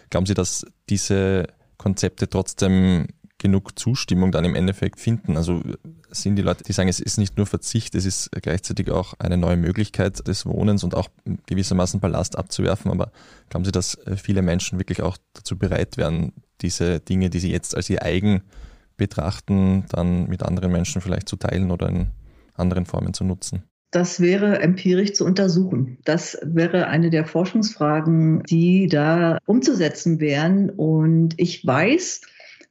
Glauben 0.09 0.25
Sie, 0.25 0.33
dass 0.33 0.65
diese 0.89 1.47
Konzepte 1.77 2.29
trotzdem 2.29 3.07
genug 3.39 3.77
Zustimmung 3.77 4.31
dann 4.31 4.45
im 4.45 4.55
Endeffekt 4.55 4.99
finden. 4.99 5.37
Also 5.37 5.61
sind 6.09 6.35
die 6.35 6.41
Leute, 6.41 6.63
die 6.63 6.73
sagen, 6.73 6.89
es 6.89 6.99
ist 6.99 7.17
nicht 7.17 7.37
nur 7.37 7.45
Verzicht, 7.45 7.95
es 7.95 8.05
ist 8.05 8.31
gleichzeitig 8.41 8.89
auch 8.89 9.13
eine 9.19 9.37
neue 9.37 9.57
Möglichkeit 9.57 10.27
des 10.27 10.45
Wohnens 10.45 10.83
und 10.83 10.95
auch 10.95 11.09
gewissermaßen 11.45 11.99
Ballast 11.99 12.37
abzuwerfen. 12.37 12.91
Aber 12.91 13.11
glauben 13.49 13.65
Sie, 13.65 13.71
dass 13.71 13.95
äh, 14.05 14.17
viele 14.17 14.41
Menschen 14.41 14.79
wirklich 14.79 15.01
auch 15.01 15.17
dazu 15.33 15.57
bereit 15.57 15.97
wären, 15.97 16.33
diese 16.61 16.99
Dinge, 16.99 17.29
die 17.29 17.39
sie 17.39 17.51
jetzt 17.51 17.75
als 17.75 17.89
ihr 17.89 18.01
eigen 18.01 18.41
betrachten, 18.97 19.85
dann 19.89 20.27
mit 20.27 20.41
anderen 20.41 20.71
Menschen 20.71 21.01
vielleicht 21.01 21.29
zu 21.29 21.35
teilen 21.35 21.69
oder 21.69 21.87
in 21.89 22.07
anderen 22.55 22.85
Formen 22.87 23.13
zu 23.13 23.23
nutzen? 23.23 23.63
Das 23.91 24.19
wäre 24.19 24.59
empirisch 24.59 25.13
zu 25.13 25.23
untersuchen. 25.23 25.97
Das 26.03 26.37
wäre 26.43 26.87
eine 26.87 27.09
der 27.09 27.25
Forschungsfragen, 27.25 28.43
die 28.43 28.87
da 28.87 29.37
umzusetzen 29.45 30.19
wären. 30.19 30.69
Und 30.69 31.35
ich 31.37 31.65
weiß, 31.65 32.21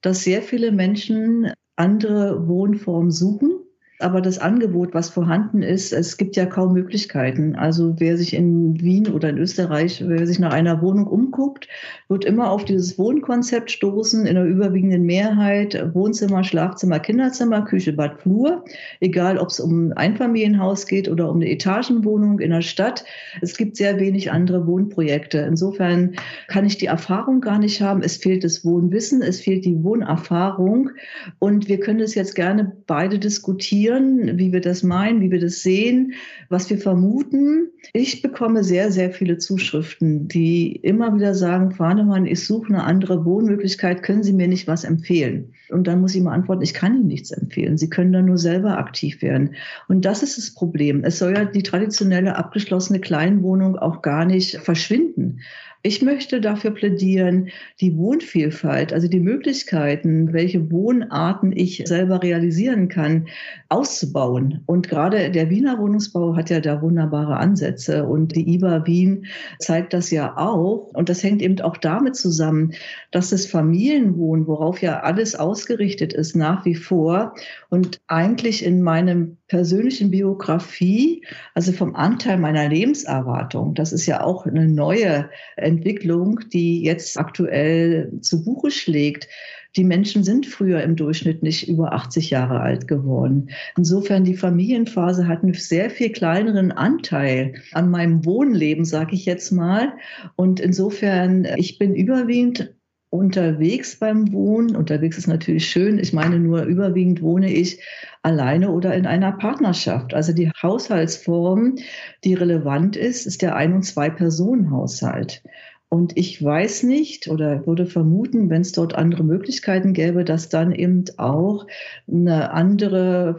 dass 0.06 0.22
sehr 0.22 0.40
viele 0.40 0.70
Menschen 0.70 1.52
andere 1.74 2.46
Wohnformen 2.46 3.10
suchen 3.10 3.65
aber 3.98 4.20
das 4.20 4.38
Angebot, 4.38 4.92
was 4.92 5.08
vorhanden 5.08 5.62
ist, 5.62 5.92
es 5.92 6.18
gibt 6.18 6.36
ja 6.36 6.44
kaum 6.44 6.74
Möglichkeiten. 6.74 7.56
Also 7.56 7.94
wer 7.98 8.18
sich 8.18 8.34
in 8.34 8.78
Wien 8.80 9.08
oder 9.08 9.30
in 9.30 9.38
Österreich, 9.38 10.04
wer 10.06 10.26
sich 10.26 10.38
nach 10.38 10.52
einer 10.52 10.82
Wohnung 10.82 11.06
umguckt, 11.06 11.66
wird 12.08 12.24
immer 12.26 12.50
auf 12.50 12.64
dieses 12.66 12.98
Wohnkonzept 12.98 13.70
stoßen, 13.70 14.26
in 14.26 14.34
der 14.34 14.44
überwiegenden 14.44 15.04
Mehrheit 15.04 15.94
Wohnzimmer, 15.94 16.44
Schlafzimmer, 16.44 16.98
Kinderzimmer, 16.98 17.62
Küche, 17.62 17.94
Bad, 17.94 18.20
Flur. 18.20 18.64
Egal, 19.00 19.38
ob 19.38 19.48
es 19.48 19.60
um 19.60 19.88
ein 19.88 19.92
Einfamilienhaus 19.94 20.86
geht 20.86 21.08
oder 21.08 21.30
um 21.30 21.36
eine 21.36 21.50
Etagenwohnung 21.50 22.40
in 22.40 22.50
der 22.50 22.62
Stadt. 22.62 23.04
Es 23.40 23.56
gibt 23.56 23.76
sehr 23.76 23.98
wenig 23.98 24.30
andere 24.30 24.66
Wohnprojekte. 24.66 25.38
Insofern 25.38 26.16
kann 26.48 26.66
ich 26.66 26.76
die 26.76 26.86
Erfahrung 26.86 27.40
gar 27.40 27.58
nicht 27.58 27.80
haben. 27.80 28.02
Es 28.02 28.18
fehlt 28.18 28.44
das 28.44 28.62
Wohnwissen, 28.62 29.22
es 29.22 29.40
fehlt 29.40 29.64
die 29.64 29.82
Wohnerfahrung. 29.82 30.90
Und 31.38 31.68
wir 31.68 31.80
können 31.80 32.00
es 32.00 32.14
jetzt 32.14 32.34
gerne 32.34 32.72
beide 32.86 33.18
diskutieren 33.18 33.85
diskutieren, 33.86 34.38
wie 34.38 34.52
wir 34.52 34.60
das 34.60 34.82
meinen, 34.82 35.20
wie 35.20 35.30
wir 35.30 35.40
das 35.40 35.62
sehen, 35.62 36.14
was 36.48 36.68
wir 36.70 36.78
vermuten. 36.78 37.68
Ich 37.92 38.22
bekomme 38.22 38.64
sehr, 38.64 38.90
sehr 38.90 39.10
viele 39.10 39.38
Zuschriften, 39.38 40.28
die 40.28 40.76
immer 40.76 41.14
wieder 41.14 41.34
sagen, 41.34 41.72
Fahnemann, 41.72 42.26
ich 42.26 42.44
suche 42.44 42.68
eine 42.68 42.84
andere 42.84 43.24
Wohnmöglichkeit, 43.24 44.02
können 44.02 44.22
Sie 44.22 44.32
mir 44.32 44.48
nicht 44.48 44.66
was 44.66 44.84
empfehlen? 44.84 45.52
Und 45.70 45.86
dann 45.86 46.00
muss 46.00 46.14
ich 46.14 46.20
immer 46.20 46.32
antworten, 46.32 46.62
ich 46.62 46.74
kann 46.74 46.96
Ihnen 46.96 47.06
nichts 47.06 47.30
empfehlen. 47.30 47.76
Sie 47.76 47.90
können 47.90 48.12
dann 48.12 48.26
nur 48.26 48.38
selber 48.38 48.78
aktiv 48.78 49.22
werden. 49.22 49.54
Und 49.88 50.04
das 50.04 50.22
ist 50.22 50.38
das 50.38 50.54
Problem. 50.54 51.02
Es 51.04 51.18
soll 51.18 51.34
ja 51.34 51.44
die 51.44 51.62
traditionelle 51.62 52.36
abgeschlossene 52.36 53.00
Kleinwohnung 53.00 53.76
auch 53.76 54.02
gar 54.02 54.24
nicht 54.24 54.56
verschwinden. 54.58 55.40
Ich 55.86 56.02
möchte 56.02 56.40
dafür 56.40 56.72
plädieren, 56.72 57.50
die 57.80 57.96
Wohnvielfalt, 57.96 58.92
also 58.92 59.06
die 59.06 59.20
Möglichkeiten, 59.20 60.32
welche 60.32 60.72
Wohnarten 60.72 61.52
ich 61.52 61.84
selber 61.86 62.24
realisieren 62.24 62.88
kann, 62.88 63.28
auszubauen. 63.68 64.64
Und 64.66 64.88
gerade 64.88 65.30
der 65.30 65.48
Wiener 65.48 65.78
Wohnungsbau 65.78 66.34
hat 66.34 66.50
ja 66.50 66.58
da 66.58 66.82
wunderbare 66.82 67.36
Ansätze 67.36 68.04
und 68.04 68.34
die 68.34 68.52
IBA 68.54 68.84
Wien 68.84 69.26
zeigt 69.60 69.92
das 69.92 70.10
ja 70.10 70.36
auch. 70.36 70.90
Und 70.92 71.08
das 71.08 71.22
hängt 71.22 71.40
eben 71.40 71.60
auch 71.60 71.76
damit 71.76 72.16
zusammen, 72.16 72.72
dass 73.12 73.30
das 73.30 73.46
Familienwohnen, 73.46 74.48
worauf 74.48 74.82
ja 74.82 75.04
alles 75.04 75.36
ausgerichtet 75.36 76.12
ist, 76.12 76.34
nach 76.34 76.64
wie 76.64 76.74
vor 76.74 77.36
und 77.68 78.00
eigentlich 78.08 78.64
in 78.64 78.82
meinem 78.82 79.36
persönlichen 79.48 80.10
Biografie, 80.10 81.24
also 81.54 81.72
vom 81.72 81.94
Anteil 81.94 82.38
meiner 82.38 82.68
Lebenserwartung, 82.68 83.74
das 83.74 83.92
ist 83.92 84.06
ja 84.06 84.22
auch 84.22 84.46
eine 84.46 84.68
neue 84.68 85.30
Entwicklung, 85.56 86.40
die 86.52 86.82
jetzt 86.82 87.18
aktuell 87.18 88.12
zu 88.20 88.44
Buche 88.44 88.70
schlägt. 88.70 89.28
Die 89.76 89.84
Menschen 89.84 90.24
sind 90.24 90.46
früher 90.46 90.82
im 90.82 90.96
Durchschnitt 90.96 91.42
nicht 91.42 91.68
über 91.68 91.92
80 91.92 92.30
Jahre 92.30 92.60
alt 92.60 92.88
geworden. 92.88 93.50
Insofern 93.76 94.24
die 94.24 94.36
Familienphase 94.36 95.28
hat 95.28 95.42
einen 95.42 95.52
sehr 95.52 95.90
viel 95.90 96.10
kleineren 96.10 96.72
Anteil 96.72 97.56
an 97.72 97.90
meinem 97.90 98.24
Wohnleben, 98.24 98.86
sage 98.86 99.14
ich 99.14 99.26
jetzt 99.26 99.52
mal. 99.52 99.92
Und 100.34 100.60
insofern, 100.60 101.46
ich 101.56 101.78
bin 101.78 101.94
überwiegend 101.94 102.74
unterwegs 103.16 103.98
beim 103.98 104.32
Wohnen. 104.32 104.76
Unterwegs 104.76 105.18
ist 105.18 105.26
natürlich 105.26 105.68
schön. 105.68 105.98
Ich 105.98 106.12
meine 106.12 106.38
nur, 106.38 106.62
überwiegend 106.62 107.22
wohne 107.22 107.52
ich 107.52 107.80
alleine 108.22 108.70
oder 108.70 108.94
in 108.94 109.06
einer 109.06 109.32
Partnerschaft. 109.32 110.14
Also 110.14 110.32
die 110.32 110.50
Haushaltsform, 110.62 111.76
die 112.24 112.34
relevant 112.34 112.96
ist, 112.96 113.26
ist 113.26 113.42
der 113.42 113.56
Ein- 113.56 113.74
und 113.74 113.82
Zwei-Personen-Haushalt. 113.82 115.42
Und 115.88 116.16
ich 116.16 116.42
weiß 116.42 116.82
nicht 116.82 117.28
oder 117.28 117.66
würde 117.66 117.86
vermuten, 117.86 118.50
wenn 118.50 118.62
es 118.62 118.72
dort 118.72 118.94
andere 118.94 119.22
Möglichkeiten 119.22 119.92
gäbe, 119.92 120.24
dass 120.24 120.48
dann 120.48 120.72
eben 120.72 121.04
auch 121.16 121.66
eine 122.10 122.50
andere 122.50 123.36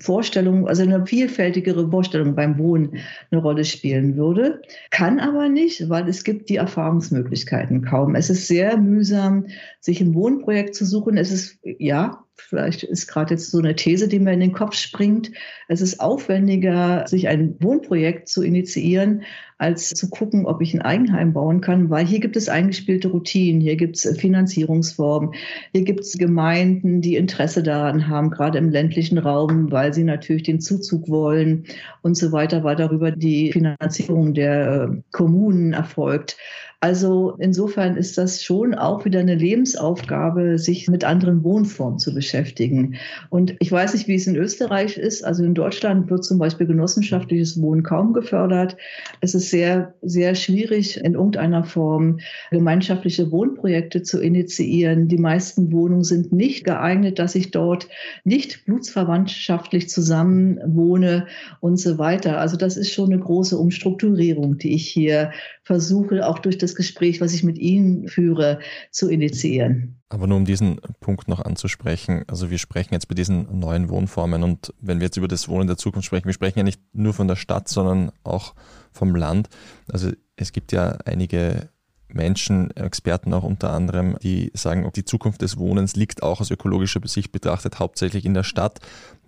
Vorstellung, 0.00 0.68
also 0.68 0.82
eine 0.82 1.06
vielfältigere 1.06 1.90
Vorstellung 1.90 2.34
beim 2.34 2.58
Wohnen 2.58 2.98
eine 3.30 3.40
Rolle 3.40 3.64
spielen 3.64 4.16
würde. 4.16 4.62
Kann 4.90 5.18
aber 5.18 5.48
nicht, 5.48 5.88
weil 5.88 6.08
es 6.08 6.22
gibt 6.22 6.48
die 6.48 6.56
Erfahrungsmöglichkeiten 6.56 7.84
kaum. 7.84 8.14
Es 8.14 8.30
ist 8.30 8.46
sehr 8.46 8.76
mühsam, 8.76 9.46
sich 9.80 10.00
ein 10.00 10.14
Wohnprojekt 10.14 10.74
zu 10.74 10.84
suchen. 10.84 11.16
Es 11.16 11.32
ist, 11.32 11.58
ja, 11.64 12.25
vielleicht 12.36 12.82
ist 12.82 13.06
gerade 13.06 13.34
jetzt 13.34 13.50
so 13.50 13.58
eine 13.58 13.74
These, 13.74 14.08
die 14.08 14.18
mir 14.18 14.32
in 14.32 14.40
den 14.40 14.52
Kopf 14.52 14.74
springt. 14.74 15.32
Es 15.68 15.80
ist 15.80 16.00
aufwendiger, 16.00 17.06
sich 17.06 17.28
ein 17.28 17.56
Wohnprojekt 17.60 18.28
zu 18.28 18.42
initiieren, 18.42 19.22
als 19.58 19.90
zu 19.90 20.10
gucken, 20.10 20.44
ob 20.44 20.60
ich 20.60 20.74
ein 20.74 20.82
Eigenheim 20.82 21.32
bauen 21.32 21.62
kann, 21.62 21.88
weil 21.88 22.04
hier 22.04 22.20
gibt 22.20 22.36
es 22.36 22.48
eingespielte 22.48 23.08
Routinen, 23.08 23.60
hier 23.60 23.76
gibt 23.76 23.96
es 23.96 24.18
Finanzierungsformen, 24.18 25.34
hier 25.72 25.84
gibt 25.84 26.00
es 26.00 26.12
Gemeinden, 26.12 27.00
die 27.00 27.16
Interesse 27.16 27.62
daran 27.62 28.06
haben, 28.08 28.30
gerade 28.30 28.58
im 28.58 28.68
ländlichen 28.68 29.16
Raum, 29.16 29.72
weil 29.72 29.94
sie 29.94 30.04
natürlich 30.04 30.42
den 30.42 30.60
Zuzug 30.60 31.08
wollen 31.08 31.64
und 32.02 32.16
so 32.16 32.32
weiter, 32.32 32.64
weil 32.64 32.76
darüber 32.76 33.10
die 33.10 33.50
Finanzierung 33.52 34.34
der 34.34 34.90
äh, 34.90 35.02
Kommunen 35.10 35.72
erfolgt. 35.72 36.36
Also 36.80 37.36
insofern 37.38 37.96
ist 37.96 38.18
das 38.18 38.42
schon 38.42 38.74
auch 38.74 39.06
wieder 39.06 39.20
eine 39.20 39.34
Lebensaufgabe, 39.34 40.58
sich 40.58 40.88
mit 40.88 41.04
anderen 41.04 41.42
Wohnformen 41.42 41.98
zu 41.98 42.12
beschäftigen. 42.12 42.96
Und 43.30 43.56
ich 43.60 43.72
weiß 43.72 43.94
nicht, 43.94 44.08
wie 44.08 44.14
es 44.14 44.26
in 44.26 44.36
Österreich 44.36 44.98
ist. 44.98 45.24
Also 45.24 45.42
in 45.42 45.54
Deutschland 45.54 46.10
wird 46.10 46.24
zum 46.24 46.38
Beispiel 46.38 46.66
genossenschaftliches 46.66 47.60
Wohnen 47.62 47.82
kaum 47.82 48.12
gefördert. 48.12 48.76
Es 49.22 49.34
ist 49.34 49.48
sehr, 49.48 49.94
sehr 50.02 50.34
schwierig, 50.34 50.98
in 50.98 51.14
irgendeiner 51.14 51.64
Form 51.64 52.18
gemeinschaftliche 52.50 53.32
Wohnprojekte 53.32 54.02
zu 54.02 54.20
initiieren. 54.20 55.08
Die 55.08 55.18
meisten 55.18 55.72
Wohnungen 55.72 56.04
sind 56.04 56.30
nicht 56.32 56.64
geeignet, 56.64 57.18
dass 57.18 57.34
ich 57.34 57.52
dort 57.52 57.88
nicht 58.24 58.66
blutsverwandtschaftlich 58.66 59.88
zusammen 59.88 60.60
wohne 60.66 61.26
und 61.60 61.78
so 61.78 61.96
weiter. 61.96 62.38
Also 62.38 62.58
das 62.58 62.76
ist 62.76 62.92
schon 62.92 63.12
eine 63.12 63.22
große 63.22 63.56
Umstrukturierung, 63.56 64.58
die 64.58 64.74
ich 64.74 64.86
hier 64.88 65.30
versuche, 65.62 66.26
auch 66.26 66.38
durch 66.38 66.58
das 66.58 66.65
Gespräch, 66.74 67.20
was 67.20 67.34
ich 67.34 67.42
mit 67.42 67.58
Ihnen 67.58 68.08
führe, 68.08 68.58
zu 68.90 69.08
initiieren. 69.08 70.00
Aber 70.08 70.26
nur 70.26 70.38
um 70.38 70.44
diesen 70.44 70.80
Punkt 71.00 71.28
noch 71.28 71.40
anzusprechen, 71.40 72.24
also 72.26 72.50
wir 72.50 72.58
sprechen 72.58 72.94
jetzt 72.94 73.08
bei 73.08 73.14
diesen 73.14 73.58
neuen 73.58 73.88
Wohnformen 73.88 74.42
und 74.42 74.72
wenn 74.80 74.98
wir 74.98 75.06
jetzt 75.06 75.16
über 75.16 75.28
das 75.28 75.48
Wohnen 75.48 75.66
der 75.66 75.76
Zukunft 75.76 76.06
sprechen, 76.06 76.26
wir 76.26 76.32
sprechen 76.32 76.58
ja 76.58 76.64
nicht 76.64 76.80
nur 76.92 77.12
von 77.12 77.28
der 77.28 77.36
Stadt, 77.36 77.68
sondern 77.68 78.12
auch 78.24 78.54
vom 78.92 79.14
Land. 79.14 79.48
Also 79.90 80.10
es 80.36 80.52
gibt 80.52 80.72
ja 80.72 80.98
einige 81.04 81.68
Menschen, 82.08 82.70
Experten 82.76 83.32
auch 83.32 83.42
unter 83.42 83.72
anderem, 83.72 84.16
die 84.22 84.50
sagen, 84.54 84.90
die 84.94 85.04
Zukunft 85.04 85.42
des 85.42 85.58
Wohnens 85.58 85.96
liegt 85.96 86.22
auch 86.22 86.40
aus 86.40 86.50
ökologischer 86.50 87.00
Sicht 87.04 87.32
betrachtet 87.32 87.78
hauptsächlich 87.78 88.24
in 88.24 88.34
der 88.34 88.44
Stadt. 88.44 88.78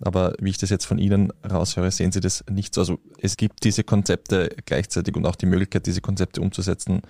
Aber 0.01 0.33
wie 0.39 0.49
ich 0.49 0.57
das 0.57 0.69
jetzt 0.69 0.85
von 0.85 0.97
Ihnen 0.97 1.31
raushöre, 1.49 1.91
sehen 1.91 2.11
Sie 2.11 2.21
das 2.21 2.43
nicht 2.49 2.73
so. 2.73 2.81
Also 2.81 2.99
es 3.21 3.37
gibt 3.37 3.63
diese 3.63 3.83
Konzepte 3.83 4.55
gleichzeitig 4.65 5.15
und 5.15 5.25
auch 5.25 5.35
die 5.35 5.45
Möglichkeit, 5.45 5.85
diese 5.85 6.01
Konzepte 6.01 6.41
umzusetzen, 6.41 7.01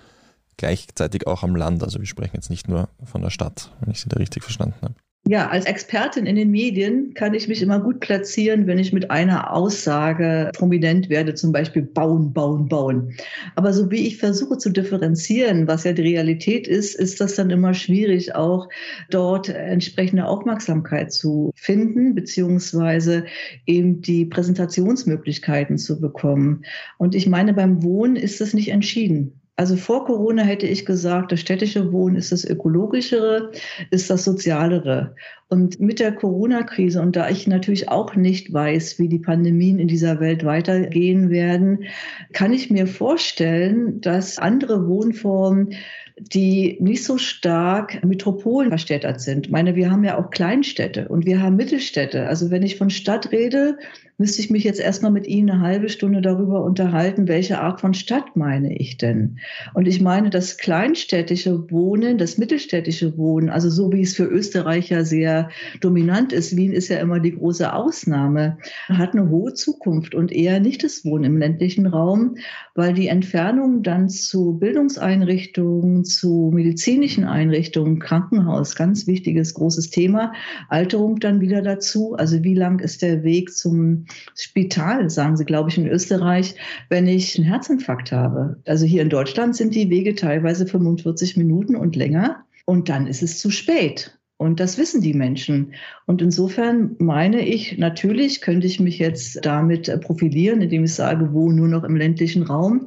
gleichzeitig 0.60 1.26
auch 1.26 1.42
am 1.42 1.56
Land. 1.56 1.82
Also 1.82 1.98
wir 2.00 2.06
sprechen 2.06 2.36
jetzt 2.36 2.50
nicht 2.50 2.68
nur 2.68 2.90
von 3.02 3.22
der 3.22 3.30
Stadt, 3.30 3.72
wenn 3.80 3.90
ich 3.90 4.00
Sie 4.00 4.10
da 4.10 4.18
richtig 4.18 4.42
verstanden 4.44 4.76
habe. 4.82 4.94
Ja, 5.26 5.48
als 5.48 5.66
Expertin 5.66 6.24
in 6.24 6.36
den 6.36 6.50
Medien 6.50 7.12
kann 7.14 7.34
ich 7.34 7.46
mich 7.46 7.60
immer 7.60 7.78
gut 7.78 8.00
platzieren, 8.00 8.66
wenn 8.66 8.78
ich 8.78 8.92
mit 8.92 9.10
einer 9.10 9.52
Aussage 9.52 10.50
prominent 10.54 11.10
werde, 11.10 11.34
zum 11.34 11.52
Beispiel 11.52 11.82
bauen, 11.82 12.32
bauen, 12.32 12.68
bauen. 12.68 13.14
Aber 13.54 13.72
so 13.74 13.90
wie 13.90 14.06
ich 14.06 14.16
versuche 14.16 14.56
zu 14.56 14.70
differenzieren, 14.70 15.66
was 15.66 15.84
ja 15.84 15.92
die 15.92 16.02
Realität 16.02 16.66
ist, 16.66 16.94
ist 16.94 17.20
das 17.20 17.34
dann 17.34 17.50
immer 17.50 17.74
schwierig, 17.74 18.34
auch 18.34 18.68
dort 19.10 19.50
entsprechende 19.50 20.26
Aufmerksamkeit 20.26 21.12
zu 21.12 21.52
finden, 21.54 22.14
beziehungsweise 22.14 23.24
eben 23.66 24.00
die 24.00 24.24
Präsentationsmöglichkeiten 24.24 25.76
zu 25.76 26.00
bekommen. 26.00 26.64
Und 26.96 27.14
ich 27.14 27.26
meine, 27.26 27.52
beim 27.52 27.82
Wohnen 27.82 28.16
ist 28.16 28.40
das 28.40 28.54
nicht 28.54 28.70
entschieden. 28.70 29.39
Also 29.60 29.76
vor 29.76 30.06
Corona 30.06 30.42
hätte 30.42 30.66
ich 30.66 30.86
gesagt, 30.86 31.32
das 31.32 31.40
städtische 31.40 31.92
Wohnen 31.92 32.16
ist 32.16 32.32
das 32.32 32.46
ökologischere, 32.46 33.52
ist 33.90 34.08
das 34.08 34.24
sozialere. 34.24 35.14
Und 35.50 35.78
mit 35.78 36.00
der 36.00 36.12
Corona-Krise 36.12 37.02
und 37.02 37.14
da 37.14 37.28
ich 37.28 37.46
natürlich 37.46 37.90
auch 37.90 38.16
nicht 38.16 38.54
weiß, 38.54 38.98
wie 38.98 39.08
die 39.08 39.18
Pandemien 39.18 39.78
in 39.78 39.86
dieser 39.86 40.18
Welt 40.18 40.46
weitergehen 40.46 41.28
werden, 41.28 41.84
kann 42.32 42.54
ich 42.54 42.70
mir 42.70 42.86
vorstellen, 42.86 44.00
dass 44.00 44.38
andere 44.38 44.88
Wohnformen 44.88 45.74
die 46.20 46.76
nicht 46.80 47.04
so 47.04 47.16
stark 47.18 48.04
Metropolen 48.04 48.68
verstädtert 48.68 49.20
sind. 49.20 49.46
Ich 49.46 49.52
meine, 49.52 49.74
wir 49.74 49.90
haben 49.90 50.04
ja 50.04 50.18
auch 50.18 50.30
Kleinstädte 50.30 51.08
und 51.08 51.24
wir 51.24 51.40
haben 51.40 51.56
Mittelstädte. 51.56 52.28
Also 52.28 52.50
wenn 52.50 52.62
ich 52.62 52.76
von 52.76 52.90
Stadt 52.90 53.32
rede, 53.32 53.78
müsste 54.20 54.42
ich 54.42 54.50
mich 54.50 54.64
jetzt 54.64 54.80
erstmal 54.80 55.10
mit 55.10 55.26
Ihnen 55.26 55.48
eine 55.48 55.60
halbe 55.62 55.88
Stunde 55.88 56.20
darüber 56.20 56.62
unterhalten, 56.62 57.26
welche 57.26 57.58
Art 57.58 57.80
von 57.80 57.94
Stadt 57.94 58.36
meine 58.36 58.76
ich 58.76 58.98
denn? 58.98 59.38
Und 59.72 59.88
ich 59.88 60.02
meine 60.02 60.28
das 60.28 60.58
kleinstädtische 60.58 61.70
Wohnen, 61.70 62.18
das 62.18 62.36
mittelstädtische 62.36 63.16
Wohnen, 63.16 63.48
also 63.48 63.70
so 63.70 63.90
wie 63.90 64.02
es 64.02 64.14
für 64.14 64.26
Österreicher 64.26 65.06
sehr 65.06 65.48
dominant 65.80 66.34
ist. 66.34 66.54
Wien 66.54 66.72
ist 66.72 66.88
ja 66.88 66.98
immer 66.98 67.18
die 67.18 67.34
große 67.34 67.72
Ausnahme, 67.72 68.58
hat 68.88 69.14
eine 69.14 69.30
hohe 69.30 69.54
Zukunft 69.54 70.14
und 70.14 70.32
eher 70.32 70.60
nicht 70.60 70.84
das 70.84 71.02
Wohnen 71.06 71.24
im 71.24 71.38
ländlichen 71.38 71.86
Raum, 71.86 72.36
weil 72.74 72.92
die 72.92 73.08
Entfernung 73.08 73.82
dann 73.82 74.10
zu 74.10 74.58
Bildungseinrichtungen, 74.58 76.04
zu 76.04 76.50
medizinischen 76.52 77.24
Einrichtungen, 77.24 77.98
Krankenhaus, 77.98 78.76
ganz 78.76 79.06
wichtiges, 79.06 79.54
großes 79.54 79.88
Thema, 79.88 80.34
Alterung 80.68 81.20
dann 81.20 81.40
wieder 81.40 81.62
dazu. 81.62 82.16
Also 82.16 82.44
wie 82.44 82.54
lang 82.54 82.80
ist 82.80 83.00
der 83.00 83.22
Weg 83.22 83.54
zum 83.54 84.04
Spital, 84.34 85.10
sagen 85.10 85.36
sie, 85.36 85.44
glaube 85.44 85.70
ich, 85.70 85.78
in 85.78 85.86
Österreich, 85.86 86.54
wenn 86.88 87.06
ich 87.06 87.36
einen 87.36 87.46
Herzinfarkt 87.46 88.12
habe. 88.12 88.60
Also 88.66 88.86
hier 88.86 89.02
in 89.02 89.10
Deutschland 89.10 89.56
sind 89.56 89.74
die 89.74 89.90
Wege 89.90 90.14
teilweise 90.14 90.66
45 90.66 91.36
Minuten 91.36 91.76
und 91.76 91.96
länger. 91.96 92.44
Und 92.64 92.88
dann 92.88 93.06
ist 93.06 93.22
es 93.22 93.38
zu 93.38 93.50
spät. 93.50 94.16
Und 94.36 94.58
das 94.58 94.78
wissen 94.78 95.02
die 95.02 95.12
Menschen. 95.12 95.74
Und 96.06 96.22
insofern 96.22 96.96
meine 96.98 97.46
ich, 97.46 97.76
natürlich 97.76 98.40
könnte 98.40 98.66
ich 98.66 98.80
mich 98.80 98.98
jetzt 98.98 99.44
damit 99.44 100.00
profilieren, 100.00 100.62
indem 100.62 100.84
ich 100.84 100.94
sage, 100.94 101.34
wo 101.34 101.50
nur 101.50 101.68
noch 101.68 101.84
im 101.84 101.94
ländlichen 101.94 102.44
Raum. 102.44 102.86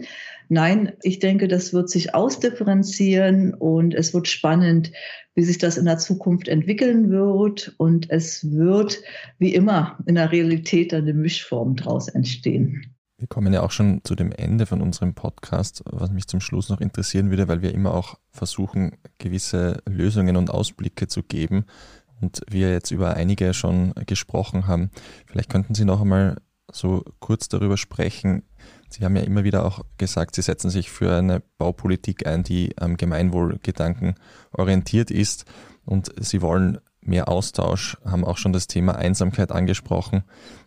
Nein, 0.53 0.93
ich 1.01 1.17
denke, 1.17 1.47
das 1.47 1.73
wird 1.73 1.89
sich 1.89 2.13
ausdifferenzieren 2.13 3.55
und 3.55 3.95
es 3.95 4.13
wird 4.13 4.27
spannend, 4.27 4.91
wie 5.33 5.43
sich 5.43 5.57
das 5.57 5.77
in 5.77 5.85
der 5.85 5.97
Zukunft 5.97 6.47
entwickeln 6.47 7.09
wird. 7.09 7.73
Und 7.77 8.11
es 8.11 8.51
wird, 8.51 9.01
wie 9.39 9.55
immer, 9.55 9.97
in 10.05 10.13
der 10.13 10.31
Realität 10.31 10.93
eine 10.93 11.11
Mischform 11.11 11.75
daraus 11.75 12.07
entstehen. 12.07 12.95
Wir 13.17 13.27
kommen 13.27 13.51
ja 13.51 13.63
auch 13.63 13.71
schon 13.71 14.01
zu 14.03 14.13
dem 14.13 14.31
Ende 14.31 14.67
von 14.67 14.83
unserem 14.83 15.15
Podcast, 15.15 15.81
was 15.87 16.11
mich 16.11 16.27
zum 16.27 16.39
Schluss 16.39 16.69
noch 16.69 16.81
interessieren 16.81 17.31
würde, 17.31 17.47
weil 17.47 17.63
wir 17.63 17.73
immer 17.73 17.95
auch 17.95 18.19
versuchen, 18.29 18.91
gewisse 19.17 19.81
Lösungen 19.89 20.35
und 20.35 20.51
Ausblicke 20.51 21.07
zu 21.07 21.23
geben 21.23 21.65
und 22.21 22.41
wir 22.47 22.69
jetzt 22.69 22.91
über 22.91 23.15
einige 23.15 23.55
schon 23.55 23.93
gesprochen 24.05 24.67
haben. 24.67 24.91
Vielleicht 25.25 25.49
könnten 25.49 25.73
Sie 25.73 25.85
noch 25.85 26.01
einmal 26.01 26.37
so 26.71 27.03
kurz 27.19 27.49
darüber 27.49 27.77
sprechen. 27.77 28.43
Sie 28.93 29.03
haben 29.03 29.15
ja 29.15 29.23
immer 29.23 29.43
wieder 29.43 29.65
auch 29.65 29.81
gesagt, 29.97 30.35
Sie 30.35 30.43
setzen 30.43 30.69
sich 30.69 30.91
für 30.91 31.15
eine 31.15 31.41
Baupolitik 31.57 32.27
ein, 32.27 32.43
die 32.43 32.77
am 32.77 32.95
Gemeinwohlgedanken 32.95 34.13
orientiert 34.51 35.09
ist 35.09 35.45
und 35.83 36.11
Sie 36.19 36.43
wollen 36.43 36.79
mehr 37.01 37.27
Austausch, 37.27 37.97
haben 38.05 38.23
auch 38.23 38.37
schon 38.37 38.53
das 38.53 38.67
Thema 38.67 38.95
Einsamkeit 38.95 39.51
angesprochen. 39.51 40.23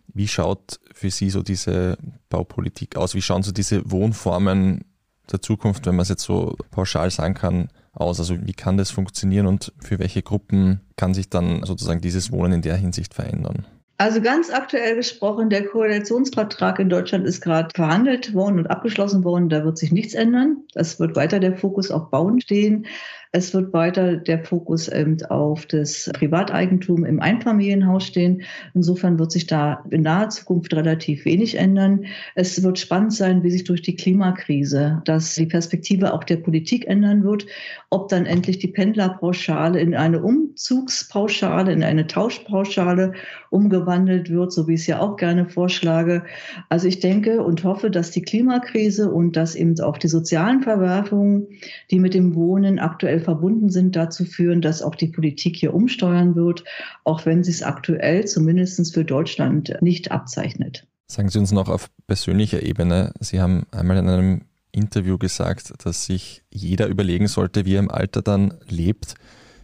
Wie 0.07 0.27
schaut 0.27 0.79
für 0.93 1.09
Sie 1.09 1.29
so 1.29 1.41
diese 1.41 1.97
Baupolitik 2.29 2.97
aus? 2.97 3.15
Wie 3.15 3.21
schauen 3.21 3.43
so 3.43 3.53
diese 3.53 3.89
Wohnformen 3.89 4.83
der 5.31 5.41
Zukunft, 5.41 5.85
wenn 5.85 5.95
man 5.95 6.03
es 6.03 6.09
jetzt 6.09 6.23
so 6.23 6.57
pauschal 6.69 7.09
sagen 7.11 7.33
kann, 7.33 7.69
aus? 7.93 8.19
Also 8.19 8.35
wie 8.45 8.53
kann 8.53 8.75
das 8.75 8.91
funktionieren 8.91 9.47
und 9.47 9.71
für 9.79 9.99
welche 9.99 10.21
Gruppen 10.21 10.81
kann 10.97 11.13
sich 11.13 11.29
dann 11.29 11.63
sozusagen 11.63 12.01
dieses 12.01 12.31
Wohnen 12.31 12.53
in 12.53 12.61
der 12.61 12.75
Hinsicht 12.75 13.13
verändern? 13.13 13.65
Also 13.99 14.21
ganz 14.21 14.51
aktuell 14.51 14.95
gesprochen, 14.95 15.49
der 15.49 15.65
Koalitionsvertrag 15.65 16.77
in 16.77 16.87
Deutschland 16.87 17.25
ist 17.25 17.41
gerade 17.41 17.69
verhandelt 17.73 18.35
worden 18.35 18.59
und 18.59 18.67
abgeschlossen 18.67 19.23
worden. 19.23 19.49
Da 19.49 19.65
wird 19.65 19.79
sich 19.79 19.91
nichts 19.91 20.13
ändern. 20.13 20.63
Es 20.75 20.99
wird 20.99 21.15
weiter 21.15 21.39
der 21.39 21.57
Fokus 21.57 21.89
auf 21.89 22.11
Bauen 22.11 22.39
stehen. 22.39 22.85
Es 23.31 23.53
wird 23.53 23.73
weiter 23.73 24.17
der 24.17 24.43
Fokus 24.43 24.87
eben 24.87 25.21
auf 25.25 25.65
das 25.65 26.09
Privateigentum 26.13 27.03
im 27.05 27.19
Einfamilienhaus 27.19 28.05
stehen. 28.05 28.43
Insofern 28.73 29.19
wird 29.19 29.31
sich 29.31 29.47
da 29.47 29.83
in 29.89 30.01
naher 30.01 30.29
Zukunft 30.29 30.73
relativ 30.73 31.25
wenig 31.25 31.57
ändern. 31.57 32.05
Es 32.35 32.63
wird 32.63 32.79
spannend 32.79 33.13
sein, 33.13 33.43
wie 33.43 33.51
sich 33.51 33.63
durch 33.65 33.81
die 33.81 33.95
Klimakrise, 33.95 35.01
dass 35.05 35.35
die 35.35 35.45
Perspektive 35.45 36.13
auch 36.13 36.23
der 36.23 36.37
Politik 36.37 36.87
ändern 36.87 37.23
wird, 37.23 37.45
ob 37.89 38.09
dann 38.09 38.25
endlich 38.25 38.59
die 38.59 38.67
Pendlerpauschale 38.67 39.79
in 39.79 39.93
eine 39.93 40.21
Umzugspauschale, 40.21 41.71
in 41.71 41.83
eine 41.83 42.07
Tauschpauschale 42.07 43.13
umgewandelt 43.49 44.29
wird, 44.29 44.51
so 44.51 44.67
wie 44.67 44.73
ich 44.73 44.81
es 44.81 44.87
ja 44.87 44.99
auch 44.99 45.17
gerne 45.17 45.47
vorschlage. 45.49 46.23
Also 46.69 46.87
ich 46.87 46.99
denke 46.99 47.43
und 47.43 47.63
hoffe, 47.63 47.91
dass 47.91 48.11
die 48.11 48.21
Klimakrise 48.21 49.11
und 49.11 49.35
dass 49.35 49.55
eben 49.55 49.79
auch 49.79 49.97
die 49.97 50.07
sozialen 50.07 50.61
Verwerfungen, 50.63 51.47
die 51.91 51.99
mit 51.99 52.13
dem 52.13 52.35
Wohnen 52.35 52.79
aktuell 52.79 53.16
aktuell 53.17 53.21
verbunden 53.21 53.69
sind, 53.69 53.95
dazu 53.95 54.25
führen, 54.25 54.61
dass 54.61 54.81
auch 54.81 54.95
die 54.95 55.07
Politik 55.07 55.55
hier 55.55 55.73
umsteuern 55.73 56.35
wird, 56.35 56.63
auch 57.03 57.25
wenn 57.25 57.43
sie 57.43 57.51
es 57.51 57.63
aktuell 57.63 58.25
zumindest 58.25 58.93
für 58.93 59.03
Deutschland 59.03 59.75
nicht 59.81 60.11
abzeichnet. 60.11 60.85
Sagen 61.07 61.29
Sie 61.29 61.39
uns 61.39 61.51
noch 61.51 61.69
auf 61.69 61.89
persönlicher 62.05 62.63
Ebene, 62.63 63.13
Sie 63.19 63.39
haben 63.39 63.65
einmal 63.71 63.97
in 63.97 64.09
einem 64.09 64.41
Interview 64.71 65.17
gesagt, 65.17 65.73
dass 65.85 66.05
sich 66.05 66.43
jeder 66.51 66.87
überlegen 66.87 67.27
sollte, 67.27 67.65
wie 67.65 67.75
er 67.75 67.79
im 67.79 67.91
Alter 67.91 68.21
dann 68.21 68.53
lebt. 68.67 69.15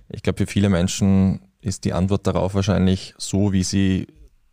Ich 0.09 0.23
glaube, 0.23 0.37
für 0.37 0.47
viele 0.47 0.69
Menschen 0.69 1.41
ist 1.61 1.83
die 1.85 1.93
Antwort 1.93 2.25
darauf 2.25 2.55
wahrscheinlich 2.55 3.13
so, 3.17 3.51
wie 3.51 3.63
sie 3.63 4.07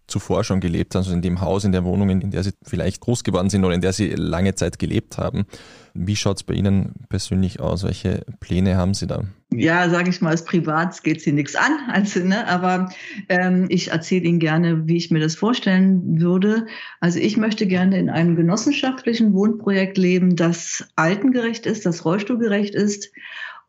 zuvor 0.06 0.42
schon 0.42 0.60
gelebt 0.60 0.94
haben, 0.94 1.00
also 1.00 1.12
in 1.12 1.22
dem 1.22 1.40
Haus, 1.40 1.64
in 1.64 1.72
der 1.72 1.84
Wohnung, 1.84 2.10
in 2.10 2.30
der 2.30 2.42
sie 2.42 2.52
vielleicht 2.62 3.00
groß 3.00 3.22
geworden 3.22 3.48
sind 3.48 3.64
oder 3.64 3.74
in 3.74 3.80
der 3.80 3.92
sie 3.92 4.10
lange 4.10 4.54
Zeit 4.54 4.78
gelebt 4.78 5.16
haben. 5.16 5.46
Wie 5.94 6.16
schaut 6.16 6.38
es 6.38 6.42
bei 6.42 6.54
Ihnen 6.54 6.94
persönlich 7.08 7.60
aus? 7.60 7.84
Welche 7.84 8.24
Pläne 8.40 8.76
haben 8.76 8.94
Sie 8.94 9.06
da? 9.06 9.24
Ja, 9.52 9.90
sage 9.90 10.10
ich 10.10 10.20
mal, 10.20 10.30
als 10.30 10.44
Privat 10.44 11.02
geht 11.02 11.20
Sie 11.20 11.32
nichts 11.32 11.56
an, 11.56 11.78
also, 11.92 12.20
ne? 12.20 12.46
aber 12.46 12.90
ähm, 13.28 13.66
ich 13.68 13.90
erzähle 13.90 14.26
Ihnen 14.26 14.38
gerne, 14.38 14.86
wie 14.86 14.96
ich 14.96 15.10
mir 15.10 15.20
das 15.20 15.34
vorstellen 15.34 16.20
würde. 16.20 16.66
Also 17.00 17.18
ich 17.18 17.36
möchte 17.36 17.66
gerne 17.66 17.98
in 17.98 18.10
einem 18.10 18.36
genossenschaftlichen 18.36 19.32
Wohnprojekt 19.32 19.98
leben, 19.98 20.36
das 20.36 20.88
altengerecht 20.96 21.66
ist, 21.66 21.86
das 21.86 22.04
rollstuhlgerecht 22.04 22.74
ist 22.74 23.10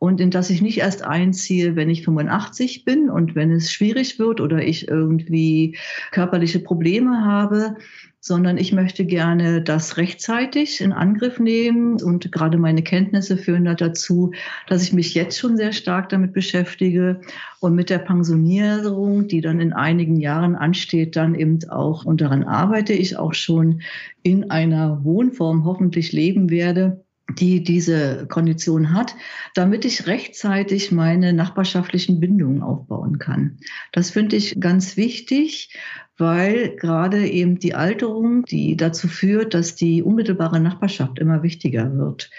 und 0.02 0.20
in 0.20 0.32
das 0.32 0.50
ich 0.50 0.60
nicht 0.62 0.78
erst 0.78 1.04
einziehe, 1.04 1.76
wenn 1.76 1.88
ich 1.88 2.02
85 2.02 2.84
bin 2.84 3.08
und 3.08 3.36
wenn 3.36 3.52
es 3.52 3.70
schwierig 3.70 4.18
wird 4.18 4.40
oder 4.40 4.60
ich 4.60 4.88
irgendwie 4.88 5.78
körperliche 6.10 6.58
Probleme 6.58 7.24
habe, 7.24 7.76
sondern 8.18 8.58
ich 8.58 8.72
möchte 8.72 9.04
gerne 9.04 9.62
das 9.62 9.98
rechtzeitig 9.98 10.80
in 10.80 10.92
Angriff 10.92 11.38
nehmen. 11.38 12.02
Und 12.02 12.32
gerade 12.32 12.58
meine 12.58 12.82
Kenntnisse 12.82 13.36
führen 13.36 13.64
dazu, 13.76 14.32
dass 14.66 14.82
ich 14.82 14.92
mich 14.92 15.14
jetzt 15.14 15.38
schon 15.38 15.56
sehr 15.56 15.72
stark 15.72 16.08
damit 16.08 16.32
beschäftige 16.32 17.20
und 17.60 17.76
mit 17.76 17.88
der 17.88 17.98
Pensionierung, 17.98 19.28
die 19.28 19.40
dann 19.40 19.60
in 19.60 19.72
einigen 19.72 20.16
Jahren 20.16 20.56
ansteht, 20.56 21.14
dann 21.14 21.36
eben 21.36 21.60
auch, 21.68 22.04
und 22.04 22.20
daran 22.20 22.42
arbeite 22.42 22.92
ich 22.92 23.16
auch 23.18 23.34
schon, 23.34 23.82
in 24.24 24.50
einer 24.50 25.04
Wohnform 25.04 25.64
hoffentlich 25.64 26.10
leben 26.10 26.50
werde, 26.50 27.04
die 27.30 27.62
diese 27.62 28.26
Kondition 28.26 28.92
hat, 28.92 29.14
damit 29.54 29.84
ich 29.84 30.06
rechtzeitig 30.06 30.92
meine 30.92 31.32
nachbarschaftlichen 31.32 32.20
Bindungen 32.20 32.62
aufbauen 32.62 33.18
kann. 33.18 33.58
Das 33.92 34.10
finde 34.10 34.36
ich 34.36 34.60
ganz 34.60 34.96
wichtig, 34.96 35.76
weil 36.18 36.76
gerade 36.76 37.26
eben 37.28 37.58
die 37.58 37.74
Alterung, 37.74 38.44
die 38.44 38.76
dazu 38.76 39.08
führt, 39.08 39.54
dass 39.54 39.74
die 39.74 40.02
unmittelbare 40.02 40.60
Nachbarschaft 40.60 41.18
immer 41.18 41.42
wichtiger 41.42 41.96
wird. 41.96 42.30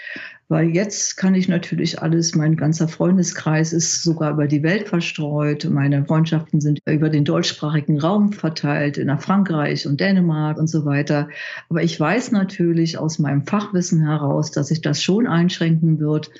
Weil 0.54 0.68
jetzt 0.68 1.16
kann 1.16 1.34
ich 1.34 1.48
natürlich 1.48 2.00
alles, 2.00 2.36
mein 2.36 2.54
ganzer 2.54 2.86
Freundeskreis 2.86 3.72
ist 3.72 4.04
sogar 4.04 4.30
über 4.30 4.46
die 4.46 4.62
Welt 4.62 4.86
verstreut. 4.86 5.64
Meine 5.68 6.04
Freundschaften 6.04 6.60
sind 6.60 6.78
über 6.86 7.08
den 7.08 7.24
deutschsprachigen 7.24 7.98
Raum 7.98 8.32
verteilt, 8.32 8.96
in 8.96 9.18
Frankreich 9.18 9.84
und 9.84 9.98
Dänemark 9.98 10.56
und 10.56 10.68
so 10.68 10.84
weiter. 10.84 11.28
Aber 11.68 11.82
ich 11.82 11.98
weiß 11.98 12.30
natürlich 12.30 12.98
aus 12.98 13.18
meinem 13.18 13.44
Fachwissen 13.44 14.06
heraus, 14.06 14.52
dass 14.52 14.68
sich 14.68 14.80
das 14.80 15.02
schon 15.02 15.26
einschränken 15.26 15.98
wird. 15.98 16.30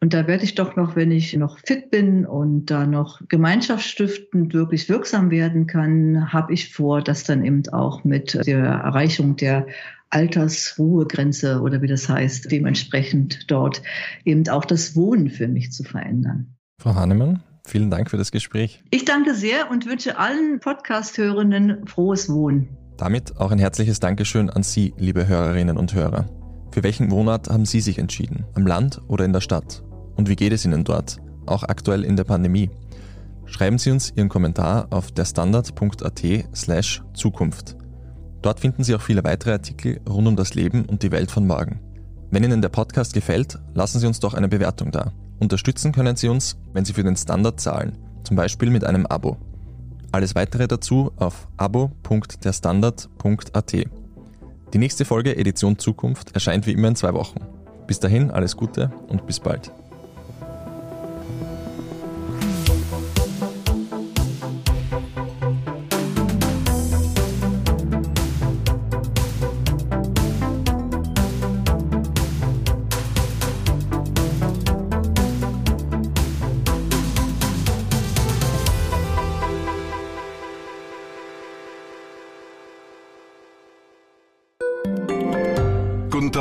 Und 0.00 0.12
da 0.12 0.26
werde 0.26 0.42
ich 0.42 0.56
doch 0.56 0.74
noch, 0.74 0.96
wenn 0.96 1.12
ich 1.12 1.36
noch 1.36 1.60
fit 1.60 1.92
bin 1.92 2.26
und 2.26 2.66
da 2.66 2.84
noch 2.84 3.20
gemeinschaftsstiftend 3.28 4.54
wirklich 4.54 4.88
wirksam 4.88 5.30
werden 5.30 5.68
kann, 5.68 6.32
habe 6.32 6.52
ich 6.52 6.74
vor, 6.74 7.00
das 7.00 7.22
dann 7.22 7.44
eben 7.44 7.62
auch 7.68 8.02
mit 8.02 8.44
der 8.44 8.64
Erreichung 8.64 9.36
der 9.36 9.68
Altersruhegrenze 10.12 11.60
oder 11.60 11.82
wie 11.82 11.86
das 11.86 12.08
heißt, 12.08 12.50
dementsprechend 12.52 13.50
dort 13.50 13.82
eben 14.24 14.46
auch 14.48 14.64
das 14.64 14.94
Wohnen 14.94 15.30
für 15.30 15.48
mich 15.48 15.72
zu 15.72 15.84
verändern. 15.84 16.54
Frau 16.78 16.94
Hahnemann, 16.94 17.42
vielen 17.66 17.90
Dank 17.90 18.10
für 18.10 18.18
das 18.18 18.30
Gespräch. 18.30 18.82
Ich 18.90 19.04
danke 19.04 19.34
sehr 19.34 19.70
und 19.70 19.86
wünsche 19.86 20.18
allen 20.18 20.60
Podcast-Hörenden 20.60 21.86
frohes 21.86 22.28
Wohnen. 22.28 22.68
Damit 22.98 23.36
auch 23.38 23.50
ein 23.50 23.58
herzliches 23.58 24.00
Dankeschön 24.00 24.50
an 24.50 24.62
Sie, 24.62 24.94
liebe 24.98 25.26
Hörerinnen 25.26 25.78
und 25.78 25.94
Hörer. 25.94 26.26
Für 26.72 26.82
welchen 26.82 27.10
Wohnort 27.10 27.48
haben 27.48 27.64
Sie 27.64 27.80
sich 27.80 27.98
entschieden? 27.98 28.44
Am 28.54 28.66
Land 28.66 29.00
oder 29.08 29.24
in 29.24 29.32
der 29.32 29.40
Stadt? 29.40 29.82
Und 30.16 30.28
wie 30.28 30.36
geht 30.36 30.52
es 30.52 30.64
Ihnen 30.64 30.84
dort? 30.84 31.18
Auch 31.46 31.62
aktuell 31.62 32.04
in 32.04 32.16
der 32.16 32.24
Pandemie? 32.24 32.70
Schreiben 33.46 33.78
Sie 33.78 33.90
uns 33.90 34.12
Ihren 34.14 34.28
Kommentar 34.28 34.86
auf 34.90 35.10
derstandard.at 35.10 36.22
slash 36.54 37.02
Zukunft. 37.14 37.76
Dort 38.42 38.60
finden 38.60 38.84
Sie 38.84 38.94
auch 38.94 39.00
viele 39.00 39.24
weitere 39.24 39.52
Artikel 39.52 40.02
rund 40.08 40.28
um 40.28 40.36
das 40.36 40.54
Leben 40.54 40.84
und 40.84 41.02
die 41.02 41.10
Welt 41.12 41.30
von 41.30 41.46
morgen. 41.46 41.80
Wenn 42.30 42.44
Ihnen 42.44 42.62
der 42.62 42.70
Podcast 42.70 43.14
gefällt, 43.14 43.58
lassen 43.74 44.00
Sie 44.00 44.06
uns 44.06 44.20
doch 44.20 44.34
eine 44.34 44.48
Bewertung 44.48 44.90
da. 44.90 45.12
Unterstützen 45.38 45.92
können 45.92 46.16
Sie 46.16 46.28
uns, 46.28 46.58
wenn 46.72 46.84
Sie 46.84 46.92
für 46.92 47.04
den 47.04 47.16
Standard 47.16 47.58
zahlen, 47.60 47.96
zum 48.24 48.36
Beispiel 48.36 48.68
mit 48.70 48.84
einem 48.84 49.06
Abo. 49.06 49.38
Alles 50.10 50.34
weitere 50.34 50.66
dazu 50.68 51.12
auf 51.16 51.48
abo.derstandard.at. 51.56 53.72
Die 54.72 54.78
nächste 54.78 55.04
Folge 55.04 55.36
Edition 55.36 55.78
Zukunft 55.78 56.34
erscheint 56.34 56.66
wie 56.66 56.72
immer 56.72 56.88
in 56.88 56.96
zwei 56.96 57.14
Wochen. 57.14 57.38
Bis 57.86 58.00
dahin 58.00 58.30
alles 58.30 58.56
Gute 58.56 58.90
und 59.08 59.26
bis 59.26 59.38
bald. 59.40 59.70